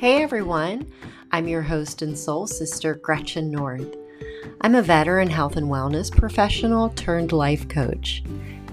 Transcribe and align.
Hey 0.00 0.22
everyone, 0.22 0.90
I'm 1.30 1.46
your 1.46 1.60
host 1.60 2.00
and 2.00 2.18
soul 2.18 2.46
sister, 2.46 2.94
Gretchen 2.94 3.50
North. 3.50 3.96
I'm 4.62 4.74
a 4.74 4.80
veteran 4.80 5.28
health 5.28 5.58
and 5.58 5.66
wellness 5.66 6.10
professional 6.10 6.88
turned 6.88 7.32
life 7.32 7.68
coach. 7.68 8.22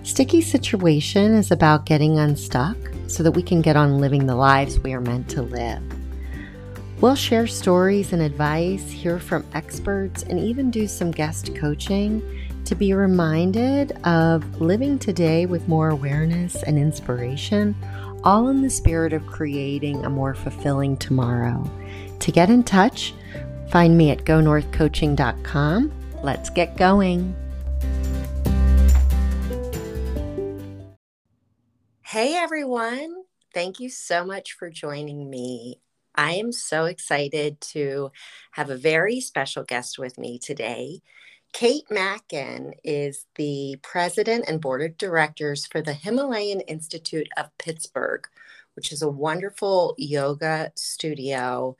Sticky 0.04 0.40
Situation 0.40 1.34
is 1.34 1.52
about 1.52 1.86
getting 1.86 2.18
unstuck 2.18 2.78
so 3.08 3.24
that 3.24 3.34
we 3.34 3.44
can 3.44 3.62
get 3.62 3.76
on 3.76 4.00
living 4.00 4.26
the 4.26 4.38
lives 4.38 4.80
we 4.80 4.94
are 4.94 5.02
meant 5.02 5.28
to 5.32 5.42
live. 5.42 5.84
We'll 7.02 7.16
share 7.16 7.46
stories 7.46 8.14
and 8.14 8.22
advice, 8.22 8.90
hear 8.90 9.20
from 9.20 9.46
experts, 9.54 10.24
and 10.24 10.40
even 10.40 10.72
do 10.72 10.88
some 10.88 11.12
guest 11.12 11.54
coaching 11.58 12.24
to 12.64 12.74
be 12.74 12.94
reminded 12.94 13.92
of 14.06 14.62
living 14.62 14.98
today 14.98 15.46
with 15.46 15.68
more 15.68 15.90
awareness 15.90 16.64
and 16.64 16.80
inspiration 16.80 17.76
all 18.28 18.50
in 18.50 18.62
the 18.62 18.70
spirit 18.70 19.14
of 19.14 19.26
creating 19.26 20.04
a 20.04 20.10
more 20.10 20.36
fulfilling 20.36 20.98
tomorrow. 20.98 21.64
To 22.20 22.30
get 22.30 22.50
in 22.50 22.62
touch, 22.62 23.14
find 23.72 23.98
me 23.98 24.12
at 24.12 24.26
gonorthcoaching.com. 24.26 25.94
Let's 26.22 26.50
get 26.50 26.76
going. 26.76 27.34
Hey 32.02 32.36
everyone, 32.36 33.16
thank 33.54 33.80
you 33.80 33.90
so 33.90 34.26
much 34.26 34.52
for 34.52 34.70
joining 34.70 35.30
me. 35.30 35.80
I 36.14 36.34
am 36.34 36.52
so 36.52 36.84
excited 36.84 37.62
to 37.62 38.12
have 38.52 38.70
a 38.70 38.76
very 38.76 39.22
special 39.22 39.64
guest 39.64 39.98
with 39.98 40.18
me 40.18 40.38
today. 40.38 41.00
Kate 41.54 41.90
Mackin 41.90 42.74
is 42.84 43.26
the 43.36 43.78
president 43.82 44.46
and 44.48 44.62
board 44.62 44.82
of 44.84 44.98
directors 44.98 45.66
for 45.66 45.82
the 45.82 45.94
Himalayan 45.94 46.62
Institute 46.62 47.28
of 47.36 47.58
Pittsburgh, 47.58 48.28
which 48.76 48.92
is 48.92 49.02
a 49.02 49.10
wonderful 49.10 49.96
yoga 49.98 50.72
studio 50.76 51.76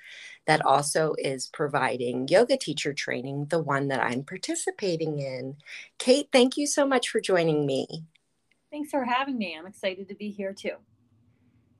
that 0.48 0.66
also 0.66 1.14
is 1.20 1.48
providing 1.48 2.28
yoga 2.28 2.58
teacher 2.58 2.94
training, 2.94 3.46
the 3.50 3.62
one 3.62 3.90
that 3.90 4.02
I'm 4.02 4.24
participating 4.24 5.20
in. 5.20 5.58
Kate, 6.00 6.30
thank 6.32 6.58
you 6.58 6.66
so 6.66 6.88
much 6.88 7.10
for 7.10 7.20
joining 7.20 7.66
me. 7.66 8.06
Thanks 8.72 8.90
for 8.90 9.04
having 9.04 9.38
me. 9.38 9.56
I'm 9.58 9.68
excited 9.68 10.08
to 10.08 10.16
be 10.16 10.32
here 10.32 10.54
too. 10.54 10.78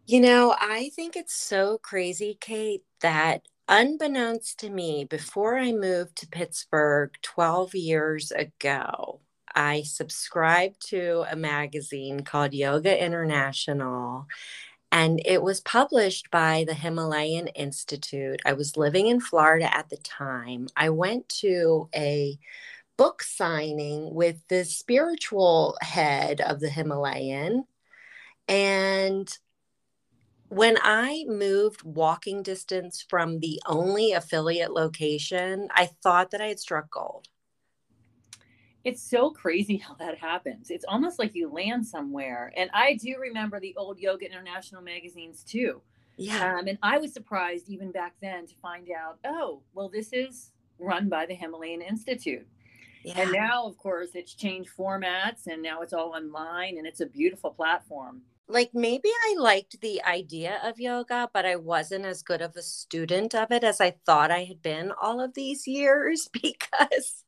You 0.06 0.22
know, 0.22 0.56
I 0.58 0.92
think 0.96 1.16
it's 1.16 1.34
so 1.34 1.80
crazy, 1.80 2.38
Kate, 2.40 2.84
that 3.02 3.42
unbeknownst 3.68 4.60
to 4.60 4.70
me, 4.70 5.06
before 5.06 5.58
I 5.58 5.72
moved 5.72 6.18
to 6.18 6.28
Pittsburgh 6.28 7.18
12 7.22 7.76
years 7.76 8.32
ago, 8.32 9.22
I 9.54 9.84
subscribed 9.84 10.88
to 10.90 11.26
a 11.30 11.36
magazine 11.36 12.22
called 12.22 12.54
Yoga 12.54 13.04
International, 13.04 14.28
and 14.92 15.22
it 15.26 15.42
was 15.42 15.62
published 15.62 16.32
by 16.32 16.64
the 16.68 16.74
Himalayan 16.74 17.48
Institute. 17.50 18.42
I 18.46 18.54
was 18.54 18.78
living 18.78 19.08
in 19.08 19.20
Florida 19.20 19.76
at 19.76 19.90
the 19.90 19.98
time. 19.98 20.68
I 20.76 20.90
went 20.90 21.28
to 21.42 21.90
a 21.96 22.38
book 22.98 23.24
signing 23.24 24.14
with 24.14 24.48
the 24.48 24.66
spiritual 24.66 25.78
head 25.82 26.42
of 26.42 26.60
the 26.60 26.70
Himalayan, 26.70 27.66
and 28.48 29.28
when 30.50 30.78
I 30.82 31.26
moved 31.28 31.84
walking 31.84 32.42
distance 32.42 33.06
from 33.08 33.40
the 33.40 33.62
only 33.68 34.14
affiliate 34.14 34.72
location, 34.72 35.68
I 35.72 35.90
thought 36.02 36.32
that 36.32 36.42
I 36.42 36.48
had 36.48 36.60
struck 36.60 36.90
gold. 36.90 37.28
It's 38.84 39.02
so 39.02 39.32
crazy 39.32 39.76
how 39.78 39.96
that 39.96 40.18
happens. 40.18 40.70
It's 40.70 40.86
almost 40.88 41.20
like 41.20 41.36
you 41.36 41.52
land 41.52 41.86
somewhere. 41.86 42.54
And 42.56 42.70
I 42.74 42.94
do 42.96 43.16
remember 43.20 43.60
the 43.60 43.76
old 43.76 44.00
Yoga 44.00 44.26
International 44.26 44.82
magazines 44.82 45.44
too. 45.44 45.82
Yeah. 46.16 46.58
Um, 46.58 46.68
and 46.68 46.78
I 46.82 46.98
was 46.98 47.14
surprised 47.14 47.70
even 47.70 47.92
back 47.92 48.16
then 48.22 48.48
to 48.48 48.56
find 48.56 48.88
out, 48.90 49.20
oh, 49.26 49.62
well, 49.74 49.90
this 49.90 50.14
is 50.14 50.52
run 50.80 51.10
by 51.10 51.26
the 51.26 51.36
Himalayan 51.36 51.82
Institute. 51.82 52.48
Yeah. 53.04 53.22
And 53.22 53.32
now, 53.34 53.66
of 53.66 53.78
course, 53.78 54.12
it's 54.16 54.34
changed 54.34 54.72
formats 54.76 55.48
and 55.48 55.62
now 55.62 55.82
it's 55.82 55.94
all 55.94 56.16
online 56.16 56.78
and 56.78 56.88
it's 56.88 57.02
a 57.02 57.06
beautiful 57.06 57.52
platform 57.52 58.22
like 58.50 58.72
maybe 58.74 59.10
I 59.10 59.36
liked 59.38 59.82
the 59.82 60.02
idea 60.04 60.60
of 60.64 60.80
yoga, 60.80 61.30
but 61.34 61.46
I 61.46 61.58
wasn't 61.58 62.06
as 62.06 62.24
good 62.24 62.42
of 62.42 62.56
a 62.56 62.62
student 62.62 63.36
of 63.36 63.52
it 63.52 63.64
as 63.64 63.82
I 63.82 63.92
thought 64.06 64.32
I 64.32 64.46
had 64.46 64.62
been 64.62 64.92
all 65.02 65.20
of 65.20 65.34
these 65.34 65.68
years 65.68 66.30
because 66.34 67.24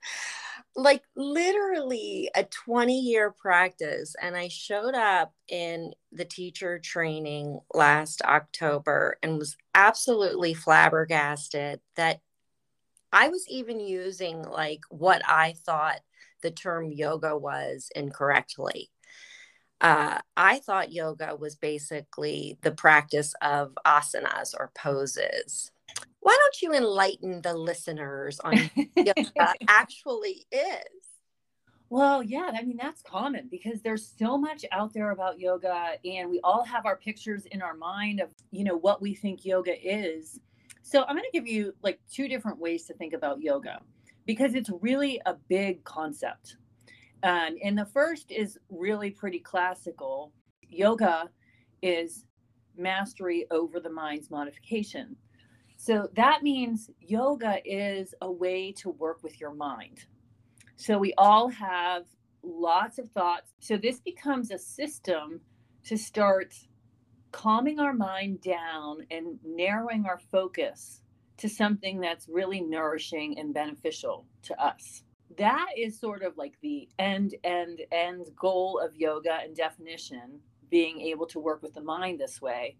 like 0.75 1.03
literally 1.15 2.29
a 2.35 2.43
20 2.43 2.99
year 2.99 3.31
practice 3.31 4.15
and 4.21 4.37
I 4.37 4.47
showed 4.47 4.95
up 4.95 5.33
in 5.49 5.91
the 6.11 6.25
teacher 6.25 6.79
training 6.79 7.59
last 7.73 8.21
October 8.21 9.17
and 9.21 9.37
was 9.37 9.57
absolutely 9.75 10.53
flabbergasted 10.53 11.81
that 11.95 12.21
I 13.11 13.29
was 13.29 13.45
even 13.49 13.79
using 13.79 14.43
like 14.43 14.81
what 14.89 15.21
I 15.27 15.55
thought 15.65 15.99
the 16.43 16.51
term 16.51 16.91
yoga 16.91 17.35
was 17.35 17.89
incorrectly 17.95 18.91
uh, 19.81 20.19
I 20.35 20.59
thought 20.59 20.91
yoga 20.91 21.35
was 21.35 21.55
basically 21.55 22.57
the 22.61 22.71
practice 22.71 23.33
of 23.41 23.77
asanas 23.85 24.53
or 24.57 24.71
poses. 24.75 25.71
Why 26.19 26.37
don't 26.39 26.61
you 26.61 26.73
enlighten 26.73 27.41
the 27.41 27.53
listeners 27.53 28.39
on 28.41 28.69
what 28.73 28.87
yoga 28.95 29.53
actually 29.67 30.45
is? 30.51 31.09
Well, 31.89 32.21
yeah, 32.21 32.51
I 32.53 32.61
mean, 32.63 32.77
that's 32.77 33.01
common 33.01 33.47
because 33.49 33.81
there's 33.81 34.13
so 34.19 34.37
much 34.37 34.63
out 34.71 34.93
there 34.93 35.09
about 35.09 35.39
yoga, 35.39 35.93
and 36.05 36.29
we 36.29 36.39
all 36.43 36.63
have 36.63 36.85
our 36.85 36.95
pictures 36.97 37.45
in 37.47 37.63
our 37.63 37.73
mind 37.73 38.19
of, 38.19 38.29
you 38.51 38.63
know, 38.63 38.77
what 38.77 39.01
we 39.01 39.15
think 39.15 39.43
yoga 39.43 39.73
is. 39.81 40.39
So 40.83 41.03
I'm 41.03 41.15
going 41.15 41.23
to 41.23 41.31
give 41.31 41.47
you 41.47 41.73
like 41.81 41.99
two 42.11 42.27
different 42.27 42.59
ways 42.59 42.85
to 42.85 42.93
think 42.93 43.13
about 43.13 43.41
yoga 43.41 43.79
because 44.25 44.53
it's 44.53 44.69
really 44.81 45.19
a 45.25 45.33
big 45.33 45.83
concept. 45.83 46.57
Um, 47.23 47.57
and 47.63 47.77
the 47.77 47.85
first 47.85 48.31
is 48.31 48.57
really 48.69 49.11
pretty 49.11 49.39
classical. 49.39 50.31
Yoga 50.69 51.29
is 51.81 52.25
mastery 52.77 53.45
over 53.51 53.79
the 53.79 53.89
mind's 53.89 54.31
modification. 54.31 55.15
So 55.75 56.09
that 56.15 56.43
means 56.43 56.89
yoga 56.99 57.59
is 57.65 58.13
a 58.21 58.31
way 58.31 58.71
to 58.73 58.89
work 58.89 59.23
with 59.23 59.39
your 59.39 59.53
mind. 59.53 60.05
So 60.75 60.97
we 60.97 61.13
all 61.17 61.49
have 61.49 62.03
lots 62.43 62.99
of 62.99 63.11
thoughts. 63.11 63.53
So 63.59 63.77
this 63.77 63.99
becomes 63.99 64.51
a 64.51 64.57
system 64.57 65.41
to 65.85 65.97
start 65.97 66.53
calming 67.31 67.79
our 67.79 67.93
mind 67.93 68.41
down 68.41 69.05
and 69.11 69.39
narrowing 69.45 70.05
our 70.05 70.19
focus 70.31 71.01
to 71.37 71.49
something 71.49 71.99
that's 71.99 72.27
really 72.27 72.61
nourishing 72.61 73.37
and 73.37 73.53
beneficial 73.53 74.25
to 74.43 74.61
us 74.61 75.03
that 75.37 75.67
is 75.77 75.99
sort 75.99 76.23
of 76.23 76.37
like 76.37 76.55
the 76.61 76.89
end 76.97 77.35
end 77.43 77.81
end 77.91 78.27
goal 78.35 78.79
of 78.83 78.95
yoga 78.95 79.39
and 79.43 79.55
definition 79.55 80.39
being 80.69 80.99
able 81.01 81.25
to 81.27 81.39
work 81.39 81.61
with 81.61 81.73
the 81.73 81.81
mind 81.81 82.19
this 82.19 82.41
way. 82.41 82.77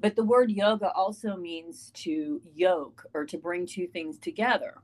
But 0.00 0.14
the 0.14 0.24
word 0.24 0.50
yoga 0.50 0.92
also 0.92 1.36
means 1.36 1.90
to 1.94 2.40
yoke 2.54 3.04
or 3.14 3.24
to 3.26 3.36
bring 3.38 3.66
two 3.66 3.86
things 3.88 4.18
together. 4.18 4.78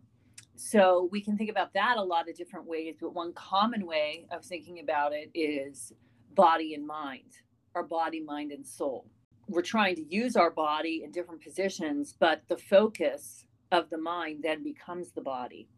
So 0.57 1.09
we 1.11 1.21
can 1.21 1.37
think 1.37 1.51
about 1.51 1.73
that 1.75 1.97
a 1.97 2.03
lot 2.03 2.29
of 2.29 2.37
different 2.37 2.67
ways 2.67 2.97
but 3.01 3.15
one 3.15 3.33
common 3.33 3.87
way 3.87 4.27
of 4.31 4.45
thinking 4.45 4.81
about 4.81 5.13
it 5.13 5.31
is 5.35 5.93
body 6.35 6.75
and 6.75 6.87
mind 6.87 7.39
our 7.75 7.83
body 7.83 8.21
mind 8.21 8.53
and 8.53 8.67
soul. 8.67 9.07
We're 9.49 9.63
trying 9.63 9.97
to 9.97 10.05
use 10.05 10.37
our 10.37 10.51
body 10.51 11.03
in 11.05 11.11
different 11.11 11.43
positions 11.43 12.15
but 12.19 12.43
the 12.49 12.57
focus 12.57 13.47
of 13.73 13.91
the 13.91 13.99
mind 13.99 14.41
then 14.43 14.63
becomes 14.63 15.11
the 15.13 15.21
body 15.21 15.69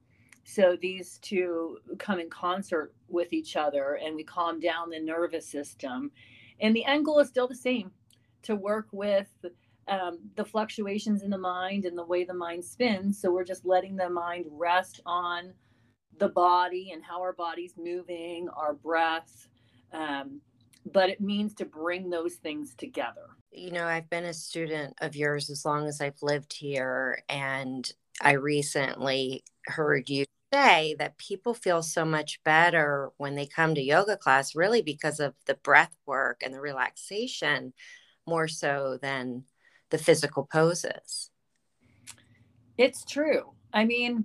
so 0.49 0.77
these 0.81 1.19
two 1.23 1.79
come 1.99 2.21
in 2.21 2.31
concert 2.31 2.95
with 3.09 3.33
each 3.33 3.57
other 3.57 3.99
and 4.03 4.15
we 4.15 4.23
calm 4.23 4.61
down 4.61 4.91
the 4.91 5.01
nervous 5.01 5.45
system. 5.45 6.13
And 6.61 6.75
the 6.75 6.85
end 6.85 7.05
goal 7.05 7.19
is 7.19 7.29
still 7.29 7.49
the 7.49 7.55
same 7.57 7.91
to 8.43 8.55
work 8.55 8.87
with 8.93 9.29
um, 9.89 10.21
the 10.37 10.45
fluctuations 10.45 11.25
in 11.25 11.31
the 11.31 11.37
mind 11.37 11.85
and 11.85 11.99
the 11.99 12.05
way 12.05 12.23
the 12.23 12.33
mind 12.33 12.65
spins. 12.65 13.21
So 13.21 13.33
we're 13.33 13.45
just 13.45 13.67
letting 13.67 13.97
the 13.97 14.09
mind 14.09 14.47
rest 14.49 15.01
on 15.05 15.53
the 16.19 16.29
body 16.29 16.93
and 16.93 17.03
how 17.03 17.21
our 17.21 17.33
body's 17.33 17.75
moving, 17.77 18.49
our 18.57 18.75
breath. 18.75 19.49
Um, 19.93 20.41
but 20.93 21.11
it 21.11 21.21
means 21.21 21.55
to 21.55 21.65
bring 21.65 22.09
those 22.09 22.35
things 22.35 22.73
together. 22.77 23.27
You 23.51 23.73
know, 23.73 23.87
I've 23.87 24.09
been 24.11 24.25
a 24.25 24.33
student 24.33 24.95
of 25.01 25.17
yours 25.17 25.51
as 25.51 25.65
long 25.65 25.89
as 25.89 26.01
I've 26.01 26.23
lived 26.23 26.53
here. 26.53 27.25
And 27.29 27.91
I 28.21 28.33
recently 28.33 29.43
heard 29.67 30.09
you 30.09 30.25
say 30.57 30.95
that 30.99 31.19
people 31.19 31.53
feel 31.53 31.83
so 31.83 32.05
much 32.05 32.43
better 32.43 33.11
when 33.19 33.35
they 33.35 33.47
come 33.47 33.75
to 33.75 33.83
yoga 33.83 34.17
class, 34.17 34.57
really 34.57 34.81
because 34.81 35.21
of 35.21 35.35
the 35.47 35.55
breath 35.55 35.95
work 36.07 36.43
and 36.43 36.55
the 36.55 36.61
relaxation 36.61 37.73
more 38.27 38.49
so 38.49 38.99
than 39.03 39.45
the 39.91 39.99
physical 39.99 40.49
poses. 40.51 41.31
It's 42.79 43.05
true. 43.05 43.53
I 43.73 43.85
mean, 43.85 44.25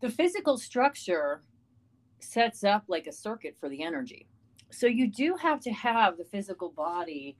the 0.00 0.10
physical 0.10 0.58
structure 0.58 1.42
sets 2.20 2.62
up 2.62 2.84
like 2.88 3.06
a 3.06 3.12
circuit 3.12 3.56
for 3.58 3.68
the 3.68 3.82
energy. 3.82 4.28
So 4.70 4.86
you 4.86 5.08
do 5.08 5.36
have 5.36 5.60
to 5.60 5.72
have 5.72 6.18
the 6.18 6.24
physical 6.24 6.70
body 6.70 7.36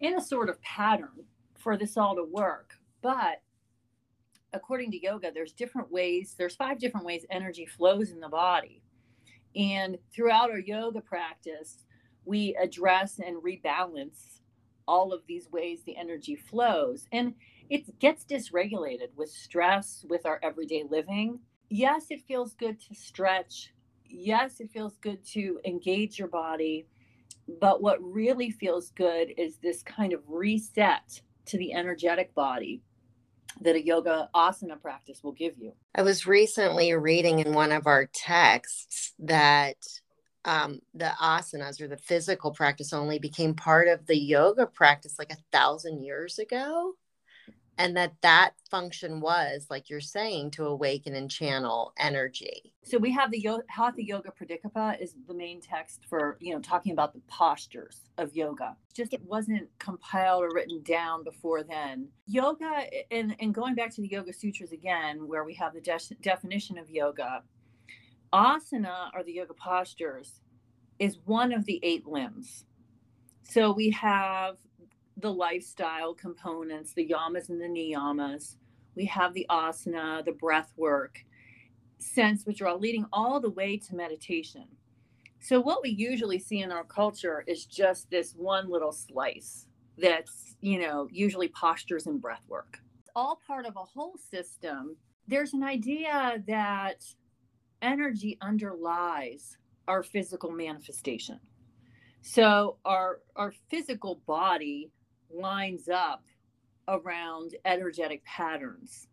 in 0.00 0.14
a 0.14 0.20
sort 0.20 0.48
of 0.50 0.60
pattern 0.62 1.24
for 1.56 1.76
this 1.76 1.96
all 1.96 2.16
to 2.16 2.24
work. 2.24 2.74
but 3.02 3.40
according 4.56 4.90
to 4.92 5.02
yoga, 5.02 5.30
there's 5.32 5.52
different 5.52 5.92
ways, 5.92 6.34
there's 6.36 6.56
five 6.56 6.78
different 6.78 7.06
ways 7.06 7.24
energy 7.30 7.66
flows 7.66 8.10
in 8.10 8.20
the 8.20 8.28
body. 8.28 8.82
And 9.54 9.96
throughout 10.12 10.50
our 10.50 10.58
yoga 10.58 11.00
practice, 11.00 11.84
we 12.24 12.56
address 12.60 13.18
and 13.18 13.42
rebalance 13.42 14.40
all 14.88 15.12
of 15.12 15.22
these 15.26 15.50
ways 15.50 15.82
the 15.84 15.96
energy 15.96 16.36
flows. 16.36 17.06
And 17.12 17.34
it 17.70 17.98
gets 17.98 18.24
dysregulated 18.24 19.08
with 19.16 19.30
stress, 19.30 20.04
with 20.08 20.26
our 20.26 20.40
everyday 20.42 20.84
living. 20.88 21.40
Yes, 21.68 22.06
it 22.10 22.22
feels 22.26 22.54
good 22.54 22.80
to 22.80 22.94
stretch. 22.94 23.72
Yes, 24.04 24.60
it 24.60 24.70
feels 24.70 24.96
good 24.98 25.24
to 25.32 25.60
engage 25.64 26.18
your 26.18 26.28
body. 26.28 26.86
But 27.60 27.82
what 27.82 28.02
really 28.02 28.50
feels 28.50 28.90
good 28.90 29.32
is 29.36 29.56
this 29.58 29.82
kind 29.82 30.12
of 30.12 30.20
reset 30.28 31.20
to 31.46 31.58
the 31.58 31.72
energetic 31.72 32.34
body 32.34 32.82
that 33.60 33.76
a 33.76 33.84
yoga 33.84 34.28
asana 34.34 34.80
practice 34.80 35.22
will 35.22 35.32
give 35.32 35.58
you. 35.58 35.72
I 35.94 36.02
was 36.02 36.26
recently 36.26 36.92
reading 36.94 37.38
in 37.38 37.52
one 37.52 37.72
of 37.72 37.86
our 37.86 38.06
texts 38.06 39.12
that 39.20 39.76
um, 40.44 40.80
the 40.94 41.12
asanas 41.20 41.80
or 41.80 41.88
the 41.88 41.96
physical 41.96 42.52
practice 42.52 42.92
only 42.92 43.18
became 43.18 43.54
part 43.54 43.88
of 43.88 44.06
the 44.06 44.18
yoga 44.18 44.66
practice 44.66 45.16
like 45.18 45.32
a 45.32 45.38
thousand 45.52 46.04
years 46.04 46.38
ago 46.38 46.94
and 47.78 47.96
that 47.96 48.14
that 48.22 48.52
function 48.70 49.20
was 49.20 49.66
like 49.68 49.90
you're 49.90 50.00
saying 50.00 50.50
to 50.52 50.64
awaken 50.64 51.14
and 51.14 51.30
channel 51.30 51.92
energy. 51.98 52.72
So 52.82 52.98
we 52.98 53.10
have 53.12 53.30
the 53.30 53.46
hatha 53.68 54.02
yoga 54.02 54.30
pradipika 54.30 55.00
is 55.00 55.14
the 55.26 55.34
main 55.34 55.60
text 55.60 56.04
for 56.08 56.38
you 56.40 56.54
know 56.54 56.60
talking 56.60 56.92
about 56.92 57.12
the 57.12 57.20
postures 57.28 58.08
of 58.18 58.34
yoga. 58.34 58.76
Just 58.94 59.12
it 59.12 59.22
wasn't 59.22 59.68
compiled 59.78 60.44
or 60.44 60.50
written 60.54 60.82
down 60.82 61.24
before 61.24 61.62
then. 61.62 62.08
Yoga 62.26 62.86
and, 63.10 63.36
and 63.40 63.54
going 63.54 63.74
back 63.74 63.94
to 63.94 64.00
the 64.00 64.08
yoga 64.08 64.32
sutras 64.32 64.72
again 64.72 65.26
where 65.28 65.44
we 65.44 65.54
have 65.54 65.74
the 65.74 65.80
de- 65.80 66.16
definition 66.22 66.78
of 66.78 66.90
yoga 66.90 67.42
asana 68.32 69.10
or 69.14 69.22
the 69.22 69.32
yoga 69.32 69.54
postures 69.54 70.40
is 70.98 71.18
one 71.24 71.52
of 71.52 71.64
the 71.66 71.78
eight 71.82 72.06
limbs. 72.06 72.64
So 73.42 73.70
we 73.70 73.90
have 73.90 74.56
the 75.16 75.32
lifestyle 75.32 76.14
components, 76.14 76.92
the 76.92 77.08
yamas 77.08 77.48
and 77.48 77.60
the 77.60 77.66
niyamas. 77.66 78.56
We 78.94 79.06
have 79.06 79.34
the 79.34 79.46
asana, 79.50 80.24
the 80.24 80.32
breath 80.32 80.72
work, 80.76 81.24
sense 81.98 82.44
withdrawal, 82.46 82.78
leading 82.78 83.06
all 83.12 83.40
the 83.40 83.50
way 83.50 83.76
to 83.78 83.94
meditation. 83.94 84.66
So, 85.40 85.60
what 85.60 85.82
we 85.82 85.90
usually 85.90 86.38
see 86.38 86.60
in 86.60 86.72
our 86.72 86.84
culture 86.84 87.44
is 87.46 87.66
just 87.66 88.10
this 88.10 88.32
one 88.32 88.70
little 88.70 88.92
slice 88.92 89.66
that's, 89.98 90.56
you 90.60 90.80
know, 90.80 91.08
usually 91.10 91.48
postures 91.48 92.06
and 92.06 92.20
breath 92.20 92.44
work. 92.48 92.78
It's 93.00 93.10
all 93.14 93.40
part 93.46 93.66
of 93.66 93.76
a 93.76 93.84
whole 93.84 94.16
system. 94.30 94.96
There's 95.28 95.54
an 95.54 95.62
idea 95.62 96.42
that 96.46 97.04
energy 97.82 98.38
underlies 98.40 99.56
our 99.88 100.02
physical 100.02 100.50
manifestation. 100.50 101.38
So, 102.22 102.78
our, 102.84 103.20
our 103.36 103.52
physical 103.70 104.22
body 104.26 104.90
lines 105.30 105.88
up 105.88 106.24
around 106.88 107.54
energetic 107.64 108.24
patterns. 108.24 109.08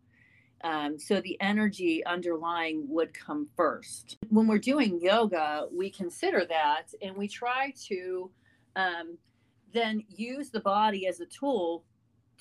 Um, 0.63 0.98
so 0.98 1.19
the 1.19 1.39
energy 1.42 2.06
underlying 2.06 2.86
would 2.88 3.13
come 3.13 3.50
first. 3.57 4.18
When 4.30 4.48
we're 4.48 4.60
doing 4.60 5.00
yoga, 5.01 5.68
we 5.71 5.89
consider 5.89 6.45
that 6.45 6.94
and 7.01 7.18
we 7.18 7.27
try 7.27 7.74
to 7.88 8.31
um, 8.75 9.18
then 9.74 10.04
use 10.07 10.50
the 10.51 10.62
body 10.62 11.07
as 11.07 11.19
a 11.19 11.25
tool 11.25 11.83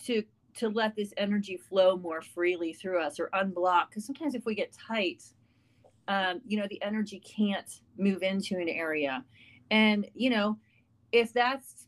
to 0.04 0.22
to 0.54 0.68
let 0.68 0.94
this 0.94 1.14
energy 1.16 1.56
flow 1.56 1.96
more 1.96 2.20
freely 2.20 2.74
through 2.74 3.00
us 3.02 3.18
or 3.18 3.30
unblock. 3.32 3.88
Because 3.88 4.04
sometimes 4.04 4.34
if 4.34 4.44
we 4.44 4.54
get 4.54 4.70
tight, 4.70 5.22
um, 6.08 6.42
you 6.46 6.58
know, 6.58 6.66
the 6.68 6.82
energy 6.82 7.20
can't 7.20 7.80
move 7.96 8.22
into 8.22 8.56
an 8.58 8.68
area. 8.68 9.24
And, 9.70 10.06
you 10.14 10.28
know, 10.28 10.58
if 11.10 11.32
that's 11.32 11.86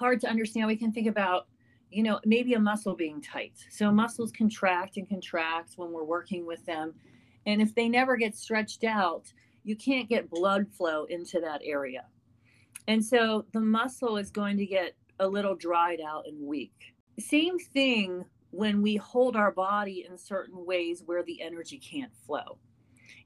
hard 0.00 0.20
to 0.22 0.28
understand, 0.28 0.66
we 0.66 0.74
can 0.76 0.92
think 0.92 1.06
about, 1.06 1.46
you 1.90 2.02
know, 2.02 2.18
maybe 2.24 2.54
a 2.54 2.58
muscle 2.58 2.96
being 2.96 3.20
tight. 3.20 3.52
So 3.70 3.92
muscles 3.92 4.32
contract 4.32 4.96
and 4.96 5.08
contract 5.08 5.74
when 5.76 5.92
we're 5.92 6.04
working 6.04 6.46
with 6.46 6.64
them. 6.66 6.94
And 7.46 7.62
if 7.62 7.74
they 7.74 7.88
never 7.88 8.16
get 8.16 8.34
stretched 8.34 8.82
out, 8.82 9.32
you 9.62 9.76
can't 9.76 10.08
get 10.08 10.30
blood 10.30 10.66
flow 10.72 11.04
into 11.04 11.38
that 11.40 11.60
area. 11.62 12.06
And 12.88 13.04
so 13.04 13.44
the 13.52 13.60
muscle 13.60 14.16
is 14.16 14.30
going 14.30 14.56
to 14.56 14.66
get 14.66 14.96
a 15.20 15.28
little 15.28 15.54
dried 15.54 16.00
out 16.00 16.26
and 16.26 16.40
weak. 16.40 16.94
Same 17.18 17.58
thing 17.58 18.24
when 18.50 18.82
we 18.82 18.96
hold 18.96 19.36
our 19.36 19.52
body 19.52 20.06
in 20.08 20.16
certain 20.16 20.64
ways 20.64 21.02
where 21.04 21.22
the 21.22 21.40
energy 21.40 21.78
can't 21.78 22.12
flow. 22.26 22.58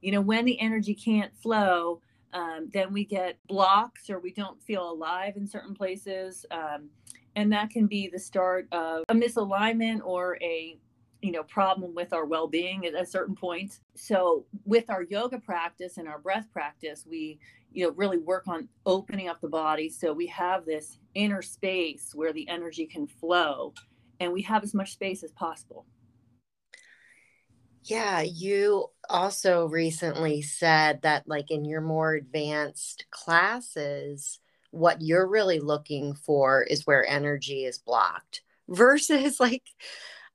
You 0.00 0.12
know, 0.12 0.20
when 0.20 0.44
the 0.44 0.60
energy 0.60 0.94
can't 0.94 1.34
flow, 1.36 2.00
um, 2.34 2.68
then 2.72 2.92
we 2.92 3.04
get 3.04 3.38
blocks 3.46 4.10
or 4.10 4.18
we 4.18 4.32
don't 4.32 4.60
feel 4.62 4.90
alive 4.90 5.34
in 5.36 5.46
certain 5.46 5.74
places. 5.74 6.44
Um, 6.50 6.90
and 7.36 7.52
that 7.52 7.70
can 7.70 7.86
be 7.86 8.08
the 8.08 8.18
start 8.18 8.66
of 8.72 9.04
a 9.08 9.14
misalignment 9.14 10.00
or 10.04 10.36
a 10.42 10.76
you 11.22 11.32
know 11.32 11.42
problem 11.44 11.94
with 11.94 12.12
our 12.12 12.26
well-being 12.26 12.84
at 12.84 12.94
a 12.94 13.06
certain 13.06 13.34
point 13.34 13.80
so 13.94 14.44
with 14.66 14.90
our 14.90 15.04
yoga 15.04 15.38
practice 15.38 15.96
and 15.96 16.06
our 16.06 16.18
breath 16.18 16.46
practice 16.52 17.06
we 17.08 17.38
you 17.72 17.86
know 17.86 17.92
really 17.92 18.18
work 18.18 18.46
on 18.46 18.68
opening 18.84 19.26
up 19.26 19.40
the 19.40 19.48
body 19.48 19.88
so 19.88 20.12
we 20.12 20.26
have 20.26 20.66
this 20.66 20.98
inner 21.14 21.40
space 21.40 22.10
where 22.14 22.32
the 22.34 22.46
energy 22.46 22.84
can 22.84 23.06
flow 23.06 23.72
and 24.20 24.30
we 24.30 24.42
have 24.42 24.62
as 24.62 24.74
much 24.74 24.92
space 24.92 25.22
as 25.22 25.32
possible 25.32 25.86
yeah, 27.84 28.22
you 28.22 28.86
also 29.10 29.66
recently 29.66 30.42
said 30.42 31.02
that, 31.02 31.28
like, 31.28 31.50
in 31.50 31.64
your 31.64 31.80
more 31.80 32.14
advanced 32.14 33.06
classes, 33.10 34.40
what 34.70 35.02
you're 35.02 35.26
really 35.28 35.60
looking 35.60 36.14
for 36.14 36.62
is 36.62 36.86
where 36.86 37.06
energy 37.06 37.64
is 37.64 37.78
blocked 37.78 38.42
versus, 38.68 39.38
like, 39.40 39.62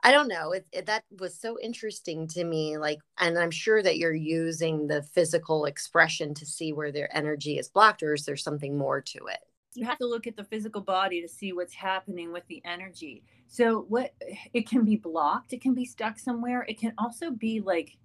I 0.04 0.12
don't 0.12 0.30
know. 0.30 0.54
It, 0.54 0.68
it, 0.72 0.86
that 0.88 1.04
was 1.20 1.40
so 1.40 1.60
interesting 1.60 2.28
to 2.30 2.44
me. 2.44 2.78
Like, 2.78 3.00
and 3.20 3.38
I'm 3.38 3.52
sure 3.52 3.84
that 3.84 3.98
you're 3.98 4.14
using 4.14 4.88
the 4.88 5.04
physical 5.04 5.66
expression 5.66 6.34
to 6.36 6.46
see 6.46 6.74
where 6.74 6.92
their 6.92 7.16
energy 7.16 7.58
is 7.58 7.70
blocked, 7.70 8.04
or 8.04 8.14
is 8.14 8.26
there 8.26 8.38
something 8.38 8.78
more 8.78 9.02
to 9.02 9.20
it? 9.28 9.40
You 9.76 9.86
have 9.86 9.98
to 10.00 10.08
look 10.08 10.28
at 10.28 10.36
the 10.36 10.44
physical 10.44 10.82
body 10.82 11.22
to 11.22 11.28
see 11.28 11.54
what's 11.54 11.74
happening 11.74 12.34
with 12.34 12.46
the 12.48 12.62
energy. 12.66 13.24
So 13.48 13.86
what 13.88 14.14
it 14.54 14.68
can 14.68 14.84
be 14.84 14.96
blocked, 14.96 15.54
it 15.54 15.62
can 15.62 15.74
be 15.74 15.86
stuck 15.86 16.20
somewhere. 16.20 16.66
It 16.68 16.80
can 16.80 16.94
also 16.98 17.32
be 17.32 17.60
like 17.60 17.98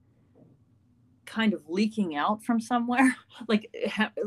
kind 1.27 1.55
of 1.55 1.63
leaking 1.69 2.17
out 2.17 2.43
from 2.43 2.61
somewhere. 2.61 3.15
like 3.49 3.75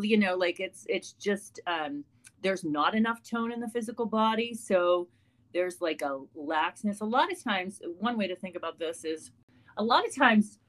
you 0.01 0.17
know, 0.17 0.35
like 0.35 0.59
it's 0.59 0.85
it's 0.89 1.13
just 1.13 1.59
um 1.67 2.03
there's 2.41 2.63
not 2.63 2.95
enough 2.95 3.23
tone 3.23 3.51
in 3.51 3.59
the 3.59 3.69
physical 3.69 4.05
body, 4.05 4.53
so 4.53 5.07
there's 5.53 5.81
like 5.81 6.01
a 6.01 6.19
laxness. 6.37 7.01
A 7.01 7.05
lot 7.05 7.31
of 7.31 7.43
times 7.43 7.81
one 7.99 8.17
way 8.17 8.27
to 8.27 8.35
think 8.35 8.55
about 8.55 8.79
this 8.79 9.05
is 9.05 9.31
a 9.77 9.83
lot 9.83 10.07
of 10.07 10.15
times 10.15 10.59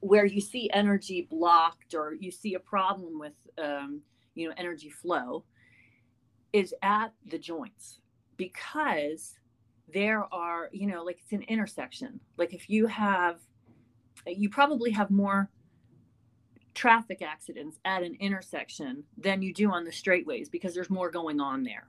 where 0.00 0.24
you 0.24 0.40
see 0.40 0.70
energy 0.72 1.26
blocked 1.30 1.94
or 1.94 2.14
you 2.18 2.30
see 2.30 2.54
a 2.54 2.60
problem 2.60 3.18
with 3.18 3.34
um, 3.58 4.00
you 4.34 4.48
know 4.48 4.54
energy 4.56 4.90
flow 4.90 5.44
is 6.54 6.74
at 6.82 7.12
the 7.26 7.38
joints 7.38 8.00
because 8.38 9.34
there 9.92 10.24
are 10.32 10.70
you 10.72 10.86
know 10.88 11.04
like 11.04 11.18
it's 11.22 11.32
an 11.32 11.42
intersection. 11.44 12.20
Like 12.38 12.54
if 12.54 12.70
you 12.70 12.86
have 12.88 13.40
you 14.26 14.48
probably 14.50 14.92
have 14.92 15.10
more 15.10 15.50
traffic 16.74 17.22
accidents 17.22 17.78
at 17.84 18.02
an 18.02 18.16
intersection 18.20 19.04
than 19.18 19.42
you 19.42 19.54
do 19.54 19.70
on 19.72 19.84
the 19.84 19.92
straightways 19.92 20.48
because 20.50 20.74
there's 20.74 20.90
more 20.90 21.10
going 21.10 21.40
on 21.40 21.64
there. 21.64 21.88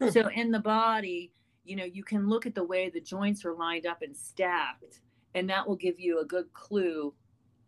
Hmm. 0.00 0.10
so 0.10 0.28
in 0.30 0.50
the 0.52 0.60
body 0.60 1.32
you 1.64 1.76
know 1.76 1.84
you 1.84 2.04
can 2.04 2.28
look 2.28 2.46
at 2.46 2.54
the 2.54 2.64
way 2.64 2.90
the 2.90 3.00
joints 3.00 3.44
are 3.44 3.54
lined 3.54 3.86
up 3.86 4.02
and 4.02 4.16
stacked 4.16 5.00
and 5.34 5.50
that 5.50 5.68
will 5.68 5.76
give 5.76 6.00
you 6.00 6.20
a 6.20 6.26
good 6.26 6.52
clue 6.54 7.14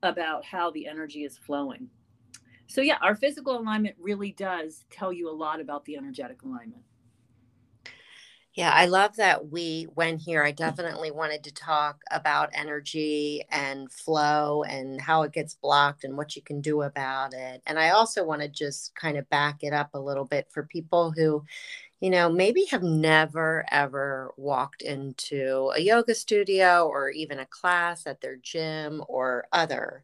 about 0.02 0.44
how 0.44 0.70
the 0.72 0.86
energy 0.88 1.24
is 1.24 1.38
flowing 1.38 1.88
so 2.66 2.80
yeah 2.80 2.98
our 3.02 3.14
physical 3.14 3.58
alignment 3.58 3.94
really 3.98 4.32
does 4.32 4.84
tell 4.90 5.12
you 5.12 5.30
a 5.30 5.32
lot 5.32 5.60
about 5.60 5.84
the 5.84 5.96
energetic 5.96 6.42
alignment 6.42 6.82
yeah, 8.56 8.70
I 8.72 8.86
love 8.86 9.16
that 9.16 9.50
we 9.50 9.86
went 9.94 10.22
here. 10.22 10.42
I 10.42 10.50
definitely 10.50 11.10
wanted 11.10 11.44
to 11.44 11.52
talk 11.52 12.00
about 12.10 12.48
energy 12.54 13.44
and 13.50 13.92
flow 13.92 14.62
and 14.62 14.98
how 14.98 15.24
it 15.24 15.32
gets 15.32 15.54
blocked 15.54 16.04
and 16.04 16.16
what 16.16 16.34
you 16.36 16.40
can 16.40 16.62
do 16.62 16.80
about 16.80 17.34
it. 17.34 17.60
And 17.66 17.78
I 17.78 17.90
also 17.90 18.24
want 18.24 18.40
to 18.40 18.48
just 18.48 18.94
kind 18.94 19.18
of 19.18 19.28
back 19.28 19.62
it 19.62 19.74
up 19.74 19.90
a 19.92 20.00
little 20.00 20.24
bit 20.24 20.46
for 20.50 20.62
people 20.62 21.10
who, 21.12 21.44
you 22.00 22.08
know, 22.08 22.30
maybe 22.30 22.64
have 22.66 22.82
never 22.82 23.66
ever 23.70 24.32
walked 24.38 24.80
into 24.80 25.70
a 25.76 25.80
yoga 25.80 26.14
studio 26.14 26.86
or 26.88 27.10
even 27.10 27.38
a 27.38 27.46
class 27.46 28.06
at 28.06 28.22
their 28.22 28.36
gym 28.36 29.04
or 29.08 29.46
other. 29.52 30.02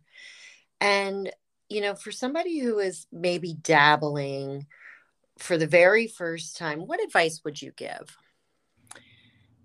And, 0.81 1.33
you 1.73 1.81
know, 1.81 1.95
for 1.95 2.13
somebody 2.13 2.59
who 2.59 2.79
is 2.79 3.07
maybe 3.11 3.55
dabbling 3.55 4.67
for 5.39 5.57
the 5.57 5.67
very 5.67 6.07
first 6.07 6.57
time, 6.57 6.81
what 6.81 7.03
advice 7.03 7.41
would 7.45 7.61
you 7.61 7.73
give? 7.77 8.17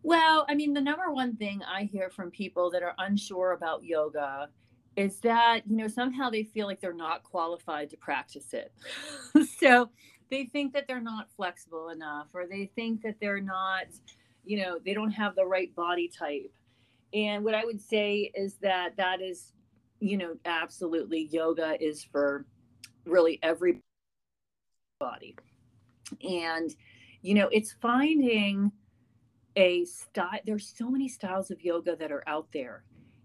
Well, 0.04 0.46
I 0.48 0.56
mean, 0.56 0.74
the 0.74 0.82
number 0.82 1.12
one 1.12 1.36
thing 1.36 1.62
I 1.64 1.84
hear 1.84 2.10
from 2.10 2.32
people 2.32 2.72
that 2.72 2.82
are 2.82 2.96
unsure 2.98 3.52
about 3.52 3.84
yoga 3.84 4.48
is 4.96 5.20
that, 5.20 5.62
you 5.68 5.76
know, 5.76 5.88
somehow 5.88 6.30
they 6.30 6.44
feel 6.44 6.66
like 6.66 6.80
they're 6.80 6.94
not 6.94 7.24
qualified 7.24 7.90
to 7.90 7.98
practice 7.98 8.54
it. 8.54 8.72
so 9.60 9.90
they 10.32 10.46
think 10.46 10.74
that 10.74 10.88
they're 10.88 11.02
not 11.02 11.30
flexible 11.36 11.90
enough, 11.90 12.28
or 12.34 12.48
they 12.48 12.72
think 12.76 13.02
that 13.02 13.16
they're 13.20 13.42
not, 13.42 13.86
you 14.46 14.62
know, 14.62 14.80
they 14.84 14.94
don't 14.94 15.12
have 15.12 15.36
the 15.36 15.46
right 15.46 15.76
body 15.76 16.08
type. 16.08 16.54
And 17.14 17.44
what 17.44 17.54
I 17.54 17.66
would 17.66 17.82
say 17.82 18.32
is 18.34 18.56
that 18.62 18.96
that 18.98 19.22
is, 19.22 19.52
you 20.00 20.18
know, 20.18 20.36
absolutely 20.46 21.27
yoga 21.32 21.77
is 21.84 22.04
for 22.04 22.46
really 23.06 23.39
every 23.42 23.82
body. 25.00 25.36
And, 26.27 26.74
you 27.22 27.34
know, 27.34 27.50
it's 27.51 27.74
finding, 27.82 28.72
a 29.58 29.84
style 29.86 30.39
there's 30.46 30.72
so 30.77 30.89
many 30.89 31.10
styles 31.10 31.50
of 31.51 31.62
yoga 31.63 31.96
that 31.96 32.12
are 32.12 32.24
out 32.27 32.48
there 32.54 32.84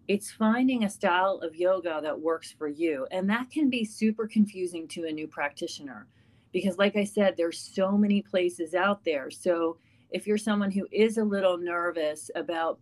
it's 0.09 0.33
finding 0.33 0.83
a 0.83 0.91
style 0.91 1.39
of 1.43 1.55
yoga 1.55 2.01
that 2.03 2.19
works 2.19 2.51
for 2.51 2.67
you 2.67 3.07
and 3.13 3.29
that 3.29 3.51
can 3.51 3.71
be 3.71 3.85
super 3.85 4.27
confusing 4.27 4.89
to 4.89 5.05
a 5.05 5.13
new 5.13 5.29
practitioner 5.29 6.09
because 6.51 6.79
like 6.79 6.97
i 6.97 7.05
said 7.05 7.35
there's 7.37 7.59
so 7.59 7.93
many 7.93 8.23
places 8.23 8.75
out 8.75 9.05
there 9.05 9.31
so 9.31 9.77
if 10.11 10.27
you're 10.27 10.39
someone 10.39 10.71
who 10.71 10.89
is 10.91 11.19
a 11.19 11.25
little 11.25 11.59
nervous 11.59 12.31
about 12.35 12.81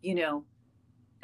you 0.00 0.14
know 0.14 0.44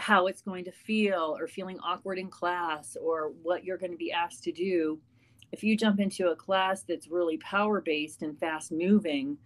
how 0.00 0.26
it's 0.26 0.42
going 0.42 0.64
to 0.64 0.72
feel 0.72 1.36
or 1.38 1.46
feeling 1.46 1.78
awkward 1.80 2.18
in 2.18 2.28
class 2.28 2.96
or 3.00 3.32
what 3.42 3.64
you're 3.64 3.78
going 3.78 3.92
to 3.92 3.96
be 3.96 4.12
asked 4.12 4.42
to 4.44 4.52
do 4.52 4.98
if 5.52 5.64
you 5.64 5.76
jump 5.76 6.00
into 6.00 6.28
a 6.28 6.36
class 6.36 6.82
that's 6.82 7.08
really 7.08 7.36
power 7.38 7.80
based 7.80 8.22
and 8.22 8.38
fast 8.38 8.72
moving 8.72 9.36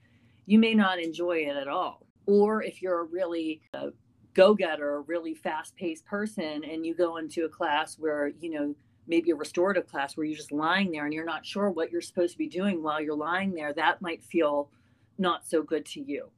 you 0.46 0.58
may 0.58 0.75
not 0.75 0.99
enjoy 0.99 1.38
it 1.38 1.56
at 1.56 1.68
all. 1.68 2.06
Or 2.26 2.62
if 2.62 2.82
you're 2.82 3.00
a 3.00 3.04
really 3.04 3.62
uh, 3.73 3.88
go-getter 4.34 4.96
a 4.96 5.00
really 5.02 5.34
fast-paced 5.34 6.04
person 6.06 6.64
and 6.64 6.84
you 6.84 6.94
go 6.94 7.18
into 7.18 7.44
a 7.44 7.49
class 7.49 7.96
where 7.99 8.32
you 8.40 8.50
know 8.50 8.75
maybe 9.06 9.30
a 9.30 9.34
restorative 9.34 9.87
class 9.87 10.16
where 10.16 10.26
you're 10.26 10.37
just 10.37 10.50
lying 10.50 10.90
there 10.90 11.04
and 11.04 11.14
you're 11.14 11.25
not 11.25 11.46
sure 11.46 11.70
what 11.70 11.92
you're 11.92 12.00
supposed 12.00 12.32
to 12.32 12.38
be 12.38 12.49
doing 12.49 12.82
while 12.82 13.00
you're 13.00 13.14
lying 13.14 13.54
there 13.54 13.73
that 13.73 14.02
might 14.02 14.25
feel 14.25 14.70
not 15.18 15.46
so 15.46 15.62
good 15.62 15.87
to 15.87 16.00
you. 16.00 16.28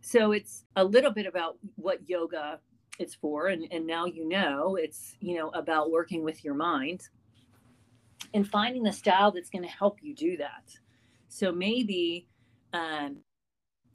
So 0.00 0.32
it's 0.32 0.64
a 0.76 0.84
little 0.84 1.12
bit 1.12 1.26
about 1.26 1.56
what 1.76 2.08
yoga 2.08 2.58
is 2.98 3.14
for 3.14 3.48
and, 3.48 3.66
and 3.70 3.86
now 3.86 4.06
you 4.06 4.28
know 4.28 4.76
it's 4.76 5.16
you 5.20 5.36
know 5.36 5.48
about 5.50 5.90
working 5.90 6.22
with 6.22 6.44
your 6.44 6.54
mind 6.54 7.08
and 8.32 8.48
finding 8.48 8.82
the 8.82 8.92
style 8.92 9.30
that's 9.30 9.50
going 9.50 9.64
to 9.64 9.68
help 9.68 9.98
you 10.00 10.14
do 10.14 10.36
that 10.36 10.70
so 11.28 11.50
maybe 11.50 12.28
um, 12.72 13.18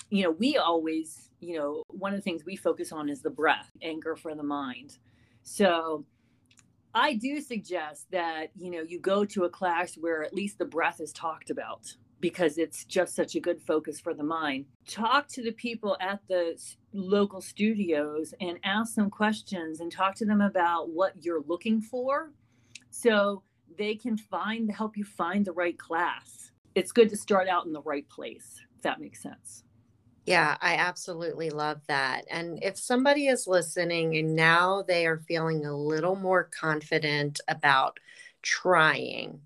you 0.09 0.23
know 0.23 0.31
we 0.31 0.57
always 0.57 1.29
you 1.39 1.57
know, 1.57 1.83
one 1.87 2.13
of 2.13 2.19
the 2.19 2.23
things 2.23 2.45
we 2.45 2.55
focus 2.55 2.91
on 2.91 3.09
is 3.09 3.21
the 3.21 3.29
breath, 3.29 3.71
anchor 3.81 4.15
for 4.15 4.35
the 4.35 4.43
mind. 4.43 4.97
So 5.43 6.05
I 6.93 7.13
do 7.13 7.39
suggest 7.41 8.07
that, 8.11 8.47
you 8.55 8.71
know, 8.71 8.81
you 8.81 8.99
go 8.99 9.25
to 9.25 9.45
a 9.45 9.49
class 9.49 9.95
where 9.95 10.23
at 10.23 10.33
least 10.33 10.57
the 10.57 10.65
breath 10.65 10.99
is 10.99 11.13
talked 11.13 11.49
about 11.49 11.93
because 12.19 12.57
it's 12.57 12.83
just 12.83 13.15
such 13.15 13.35
a 13.35 13.39
good 13.39 13.61
focus 13.61 13.99
for 13.99 14.13
the 14.13 14.23
mind. 14.23 14.65
Talk 14.87 15.27
to 15.29 15.43
the 15.43 15.53
people 15.53 15.95
at 16.01 16.19
the 16.27 16.59
local 16.93 17.41
studios 17.41 18.33
and 18.41 18.59
ask 18.63 18.95
them 18.95 19.09
questions 19.09 19.79
and 19.79 19.91
talk 19.91 20.15
to 20.15 20.25
them 20.25 20.41
about 20.41 20.89
what 20.89 21.13
you're 21.23 21.43
looking 21.47 21.81
for 21.81 22.31
so 22.89 23.43
they 23.77 23.95
can 23.95 24.17
find 24.17 24.71
help 24.71 24.97
you 24.97 25.03
find 25.03 25.45
the 25.45 25.51
right 25.51 25.77
class. 25.77 26.51
It's 26.75 26.91
good 26.91 27.09
to 27.09 27.17
start 27.17 27.47
out 27.47 27.65
in 27.65 27.73
the 27.73 27.81
right 27.81 28.07
place, 28.09 28.59
if 28.75 28.81
that 28.81 28.99
makes 28.99 29.21
sense. 29.21 29.63
Yeah, 30.25 30.57
I 30.61 30.75
absolutely 30.75 31.49
love 31.49 31.81
that. 31.87 32.25
And 32.29 32.63
if 32.63 32.77
somebody 32.77 33.27
is 33.27 33.47
listening 33.47 34.15
and 34.17 34.35
now 34.35 34.83
they 34.87 35.07
are 35.07 35.17
feeling 35.17 35.65
a 35.65 35.75
little 35.75 36.15
more 36.15 36.43
confident 36.43 37.39
about 37.47 37.99
trying, 38.41 39.41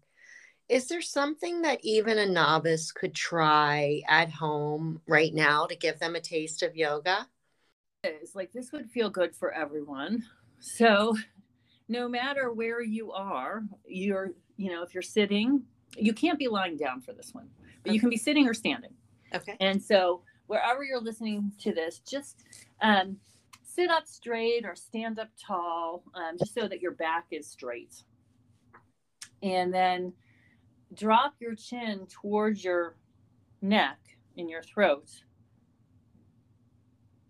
is 0.68 0.88
there 0.88 1.02
something 1.02 1.62
that 1.62 1.80
even 1.84 2.18
a 2.18 2.26
novice 2.26 2.92
could 2.92 3.14
try 3.14 4.02
at 4.08 4.32
home 4.32 5.02
right 5.08 5.34
now 5.34 5.68
to 5.68 5.76
give 5.76 6.00
them 6.00 6.16
a 6.16 6.22
taste 6.22 6.64
of 6.64 6.76
yoga? 6.76 7.28
It's 8.04 8.36
like 8.36 8.52
this 8.52 8.72
would 8.74 8.92
feel 8.92 9.10
good 9.10 9.34
for 9.34 9.54
everyone. 9.54 10.24
So, 10.60 11.16
no 11.88 12.10
matter 12.10 12.52
where 12.52 12.82
you 12.82 13.12
are, 13.12 13.64
you're, 13.88 14.34
you 14.58 14.72
know, 14.72 14.84
if 14.84 14.94
you're 14.94 15.02
sitting, 15.02 15.64
you 15.96 16.14
can't 16.14 16.38
be 16.38 16.48
lying 16.48 16.76
down 16.76 17.02
for 17.02 17.14
this 17.14 17.34
one, 17.34 17.48
but 17.84 17.94
you 17.94 18.00
can 18.00 18.10
be 18.10 18.18
sitting 18.18 18.48
or 18.48 18.54
standing. 18.54 18.94
Okay. 19.34 19.56
And 19.62 19.82
so, 19.82 20.22
wherever 20.48 20.84
you're 20.84 21.02
listening 21.02 21.52
to 21.60 21.74
this, 21.74 22.00
just 22.00 22.44
um, 22.82 23.18
sit 23.64 23.90
up 23.90 24.06
straight 24.06 24.66
or 24.66 24.76
stand 24.76 25.18
up 25.18 25.30
tall, 25.40 26.04
um, 26.14 26.38
just 26.38 26.54
so 26.54 26.68
that 26.68 26.82
your 26.82 26.94
back 26.94 27.28
is 27.32 27.48
straight. 27.48 28.04
And 29.42 29.74
then 29.74 30.14
drop 30.94 31.36
your 31.40 31.56
chin 31.56 32.06
towards 32.10 32.64
your 32.64 32.98
neck 33.62 34.00
in 34.36 34.50
your 34.50 34.62
throat. 34.62 35.10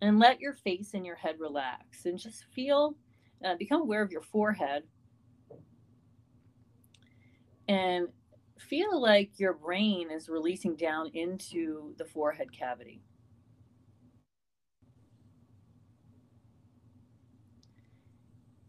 And 0.03 0.19
let 0.19 0.41
your 0.41 0.51
face 0.51 0.95
and 0.95 1.05
your 1.05 1.15
head 1.15 1.37
relax 1.39 2.03
and 2.03 2.19
just 2.19 2.43
feel, 2.53 2.97
uh, 3.41 3.55
become 3.55 3.79
aware 3.79 4.01
of 4.01 4.11
your 4.11 4.21
forehead. 4.21 4.83
And 7.69 8.09
feel 8.59 9.01
like 9.01 9.39
your 9.39 9.53
brain 9.53 10.11
is 10.11 10.27
releasing 10.27 10.75
down 10.75 11.09
into 11.13 11.95
the 11.97 12.03
forehead 12.03 12.51
cavity. 12.51 13.01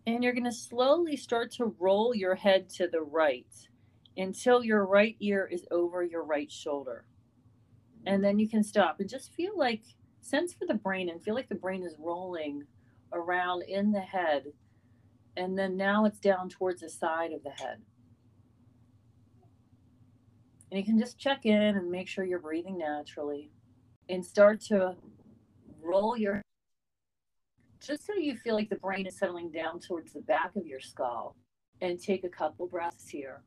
And 0.07 0.23
you're 0.23 0.35
going 0.35 0.45
to 0.45 0.53
slowly 0.53 1.17
start 1.17 1.51
to 1.55 1.75
roll 1.81 2.15
your 2.15 2.37
head 2.37 2.71
to 2.75 2.87
the 2.87 3.01
right 3.01 3.53
until 4.17 4.63
your 4.63 4.87
right 4.87 5.17
ear 5.19 5.49
is 5.51 5.67
over 5.73 6.05
your 6.05 6.23
right 6.23 6.53
shoulder. 6.53 7.07
And 8.07 8.23
then 8.23 8.39
you 8.39 8.49
can 8.49 8.63
stop 8.63 9.01
and 9.01 9.11
just 9.11 9.33
feel 9.33 9.59
like, 9.59 9.83
sense 10.25 10.53
for 10.53 10.67
the 10.67 10.75
brain 10.75 11.09
and 11.09 11.23
feel 11.23 11.35
like 11.35 11.49
the 11.49 11.55
brain 11.55 11.83
is 11.83 11.97
rolling 11.99 12.65
around 13.13 13.63
in 13.63 13.93
the 13.93 14.01
head. 14.01 14.45
And 15.37 15.59
then 15.59 15.77
now 15.77 16.05
it's 16.05 16.21
down 16.21 16.49
towards 16.49 16.81
the 16.81 16.89
side 16.89 17.33
of 17.33 17.43
the 17.43 17.51
head. 17.51 17.83
And 20.71 20.79
you 20.79 20.85
can 20.85 20.99
just 20.99 21.19
check 21.19 21.47
in 21.47 21.77
and 21.77 21.91
make 21.91 22.09
sure 22.09 22.25
you're 22.25 22.39
breathing 22.39 22.79
naturally 22.79 23.51
and 24.09 24.25
start 24.25 24.61
to 24.63 24.97
roll 25.81 26.17
your 26.17 26.43
just 27.81 28.07
so 28.07 28.15
you 28.15 28.37
feel 28.37 28.55
like 28.55 28.71
the 28.71 28.77
brain 28.77 29.07
is 29.07 29.19
settling 29.19 29.51
down 29.51 29.79
towards 29.79 30.13
the 30.13 30.23
back 30.23 30.57
of 30.57 30.67
your 30.67 30.81
skull 30.81 31.37
and 31.83 32.01
take 32.01 32.25
a 32.25 32.29
couple 32.29 32.67
breaths 32.67 33.09
here. 33.09 33.43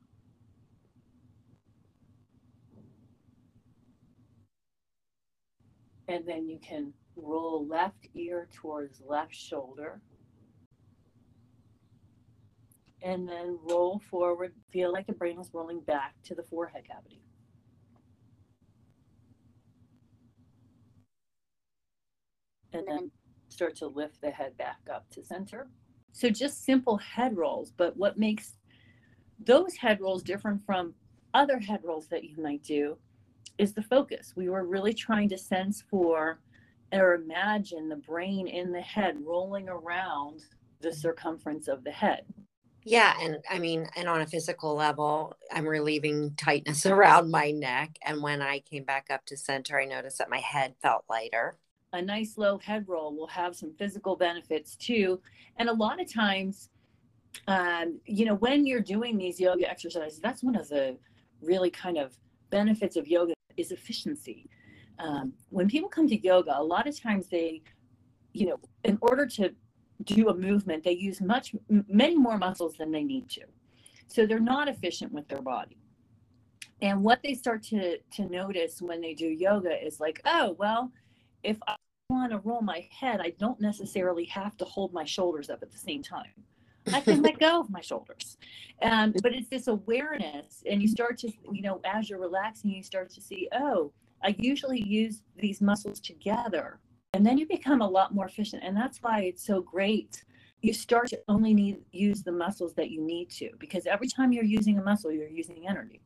And 6.08 6.26
then 6.26 6.48
you 6.48 6.58
can 6.58 6.92
roll 7.16 7.66
left 7.66 8.08
ear 8.14 8.48
towards 8.52 9.02
left 9.06 9.34
shoulder. 9.34 10.00
And 13.02 13.28
then 13.28 13.58
roll 13.62 14.00
forward. 14.10 14.54
Feel 14.72 14.92
like 14.92 15.06
the 15.06 15.12
brain 15.12 15.38
is 15.38 15.50
rolling 15.52 15.80
back 15.80 16.14
to 16.24 16.34
the 16.34 16.42
forehead 16.42 16.84
cavity. 16.88 17.20
And 22.72 22.86
then 22.86 23.10
start 23.48 23.76
to 23.76 23.86
lift 23.86 24.20
the 24.20 24.30
head 24.30 24.56
back 24.56 24.78
up 24.92 25.08
to 25.10 25.22
center. 25.22 25.68
So 26.12 26.30
just 26.30 26.64
simple 26.64 26.96
head 26.96 27.36
rolls, 27.36 27.72
but 27.76 27.96
what 27.96 28.18
makes 28.18 28.56
those 29.44 29.76
head 29.76 30.00
rolls 30.00 30.22
different 30.22 30.64
from 30.64 30.94
other 31.34 31.58
head 31.58 31.80
rolls 31.84 32.08
that 32.08 32.24
you 32.24 32.42
might 32.42 32.62
do 32.62 32.96
is 33.58 33.72
the 33.72 33.82
focus. 33.82 34.32
We 34.36 34.48
were 34.48 34.64
really 34.64 34.94
trying 34.94 35.28
to 35.30 35.38
sense 35.38 35.82
for 35.90 36.40
or 36.92 37.14
imagine 37.14 37.88
the 37.88 37.96
brain 37.96 38.46
in 38.48 38.72
the 38.72 38.80
head 38.80 39.16
rolling 39.22 39.68
around 39.68 40.40
the 40.80 40.92
circumference 40.92 41.68
of 41.68 41.84
the 41.84 41.90
head. 41.90 42.22
Yeah, 42.84 43.14
and 43.20 43.38
I 43.50 43.58
mean, 43.58 43.86
and 43.96 44.08
on 44.08 44.22
a 44.22 44.26
physical 44.26 44.74
level, 44.74 45.36
I'm 45.52 45.68
relieving 45.68 46.34
tightness 46.36 46.86
around 46.86 47.30
my 47.30 47.50
neck. 47.50 47.98
And 48.06 48.22
when 48.22 48.40
I 48.40 48.60
came 48.60 48.84
back 48.84 49.08
up 49.10 49.26
to 49.26 49.36
center, 49.36 49.78
I 49.78 49.84
noticed 49.84 50.18
that 50.18 50.30
my 50.30 50.38
head 50.38 50.74
felt 50.80 51.04
lighter 51.10 51.58
a 51.92 52.02
nice 52.02 52.36
low 52.36 52.58
head 52.58 52.84
roll 52.88 53.14
will 53.14 53.26
have 53.28 53.56
some 53.56 53.72
physical 53.78 54.16
benefits 54.16 54.76
too. 54.76 55.20
And 55.56 55.68
a 55.68 55.72
lot 55.72 56.00
of 56.00 56.12
times, 56.12 56.68
um, 57.46 58.00
you 58.04 58.24
know, 58.24 58.34
when 58.34 58.66
you're 58.66 58.80
doing 58.80 59.16
these 59.16 59.40
yoga 59.40 59.68
exercises, 59.68 60.20
that's 60.20 60.42
one 60.42 60.56
of 60.56 60.68
the 60.68 60.96
really 61.40 61.70
kind 61.70 61.96
of 61.96 62.16
benefits 62.50 62.96
of 62.96 63.06
yoga 63.06 63.34
is 63.58 63.72
efficiency. 63.72 64.48
Um, 64.98 65.32
when 65.50 65.68
people 65.68 65.88
come 65.88 66.08
to 66.08 66.18
yoga, 66.18 66.58
a 66.58 66.62
lot 66.62 66.86
of 66.86 67.00
times 67.00 67.28
they, 67.28 67.62
you 68.32 68.46
know, 68.46 68.58
in 68.84 68.98
order 69.00 69.26
to 69.26 69.54
do 70.04 70.28
a 70.28 70.34
movement, 70.34 70.84
they 70.84 70.92
use 70.92 71.20
much, 71.20 71.54
many 71.88 72.16
more 72.16 72.38
muscles 72.38 72.76
than 72.76 72.90
they 72.92 73.04
need 73.04 73.28
to. 73.30 73.42
So 74.06 74.26
they're 74.26 74.40
not 74.40 74.68
efficient 74.68 75.12
with 75.12 75.28
their 75.28 75.42
body. 75.42 75.78
And 76.80 77.02
what 77.02 77.20
they 77.22 77.34
start 77.34 77.62
to, 77.64 77.98
to 77.98 78.24
notice 78.26 78.80
when 78.80 79.00
they 79.00 79.14
do 79.14 79.26
yoga 79.26 79.84
is 79.84 79.98
like, 79.98 80.20
oh, 80.24 80.54
well, 80.58 80.92
if 81.42 81.58
I 81.66 81.74
want 82.08 82.32
to 82.32 82.38
roll 82.38 82.62
my 82.62 82.88
head, 82.90 83.20
I 83.20 83.30
don't 83.38 83.60
necessarily 83.60 84.24
have 84.26 84.56
to 84.58 84.64
hold 84.64 84.92
my 84.92 85.04
shoulders 85.04 85.50
up 85.50 85.62
at 85.62 85.70
the 85.70 85.78
same 85.78 86.02
time. 86.02 86.32
I 86.92 87.00
can 87.00 87.22
let 87.22 87.38
go 87.38 87.60
of 87.60 87.70
my 87.70 87.80
shoulders. 87.80 88.36
Um, 88.82 89.12
but 89.22 89.32
it's 89.32 89.48
this 89.48 89.66
awareness, 89.66 90.62
and 90.68 90.80
you 90.80 90.88
start 90.88 91.18
to, 91.18 91.32
you 91.52 91.62
know, 91.62 91.80
as 91.84 92.08
you're 92.08 92.20
relaxing, 92.20 92.70
you 92.70 92.82
start 92.82 93.10
to 93.10 93.20
see, 93.20 93.48
oh, 93.52 93.92
I 94.22 94.34
usually 94.38 94.82
use 94.82 95.22
these 95.36 95.60
muscles 95.60 96.00
together. 96.00 96.80
And 97.14 97.24
then 97.24 97.38
you 97.38 97.46
become 97.46 97.80
a 97.80 97.88
lot 97.88 98.14
more 98.14 98.26
efficient. 98.26 98.62
And 98.64 98.76
that's 98.76 98.98
why 99.02 99.22
it's 99.22 99.44
so 99.44 99.62
great. 99.62 100.24
You 100.60 100.72
start 100.72 101.08
to 101.08 101.20
only 101.28 101.54
need 101.54 101.78
use 101.92 102.22
the 102.22 102.32
muscles 102.32 102.74
that 102.74 102.90
you 102.90 103.00
need 103.00 103.30
to, 103.30 103.50
because 103.58 103.86
every 103.86 104.08
time 104.08 104.32
you're 104.32 104.44
using 104.44 104.78
a 104.78 104.82
muscle, 104.82 105.10
you're 105.10 105.28
using 105.28 105.66
energy. 105.68 106.02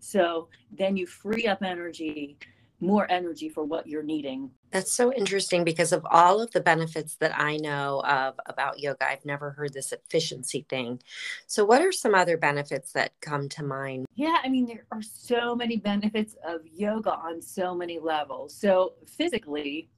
So 0.00 0.48
then 0.70 0.96
you 0.96 1.06
free 1.06 1.46
up 1.46 1.62
energy 1.62 2.36
more 2.80 3.10
energy 3.10 3.48
for 3.48 3.64
what 3.64 3.86
you're 3.86 4.02
needing. 4.02 4.50
That's 4.74 4.90
so 4.90 5.12
interesting 5.12 5.62
because 5.62 5.92
of 5.92 6.04
all 6.10 6.42
of 6.42 6.50
the 6.50 6.60
benefits 6.60 7.14
that 7.20 7.38
I 7.38 7.58
know 7.58 8.02
of 8.04 8.34
about 8.46 8.80
yoga, 8.80 9.08
I've 9.08 9.24
never 9.24 9.52
heard 9.52 9.72
this 9.72 9.92
efficiency 9.92 10.66
thing. 10.68 11.00
So, 11.46 11.64
what 11.64 11.80
are 11.80 11.92
some 11.92 12.12
other 12.12 12.36
benefits 12.36 12.92
that 12.94 13.12
come 13.20 13.48
to 13.50 13.62
mind? 13.62 14.06
Yeah, 14.16 14.38
I 14.42 14.48
mean, 14.48 14.66
there 14.66 14.84
are 14.90 15.00
so 15.00 15.54
many 15.54 15.76
benefits 15.76 16.34
of 16.44 16.62
yoga 16.66 17.12
on 17.12 17.40
so 17.40 17.72
many 17.72 18.00
levels. 18.00 18.52
So, 18.52 18.94
physically, 19.06 19.90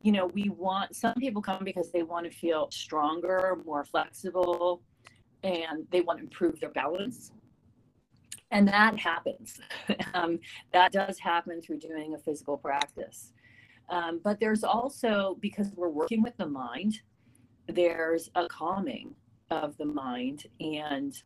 you 0.00 0.12
know, 0.12 0.28
we 0.28 0.48
want 0.48 0.96
some 0.96 1.16
people 1.16 1.42
come 1.42 1.62
because 1.62 1.92
they 1.92 2.02
want 2.02 2.24
to 2.24 2.34
feel 2.34 2.70
stronger, 2.70 3.58
more 3.66 3.84
flexible, 3.84 4.80
and 5.42 5.86
they 5.90 6.00
want 6.00 6.20
to 6.20 6.24
improve 6.24 6.58
their 6.58 6.70
balance 6.70 7.32
and 8.52 8.68
that 8.68 8.96
happens 8.96 9.58
um, 10.14 10.38
that 10.72 10.92
does 10.92 11.18
happen 11.18 11.60
through 11.60 11.78
doing 11.78 12.14
a 12.14 12.18
physical 12.18 12.56
practice 12.56 13.32
um, 13.88 14.20
but 14.22 14.38
there's 14.40 14.64
also 14.64 15.36
because 15.40 15.70
we're 15.74 15.88
working 15.88 16.22
with 16.22 16.36
the 16.36 16.46
mind 16.46 17.00
there's 17.68 18.30
a 18.34 18.46
calming 18.48 19.14
of 19.50 19.76
the 19.76 19.84
mind 19.84 20.44
and 20.60 21.22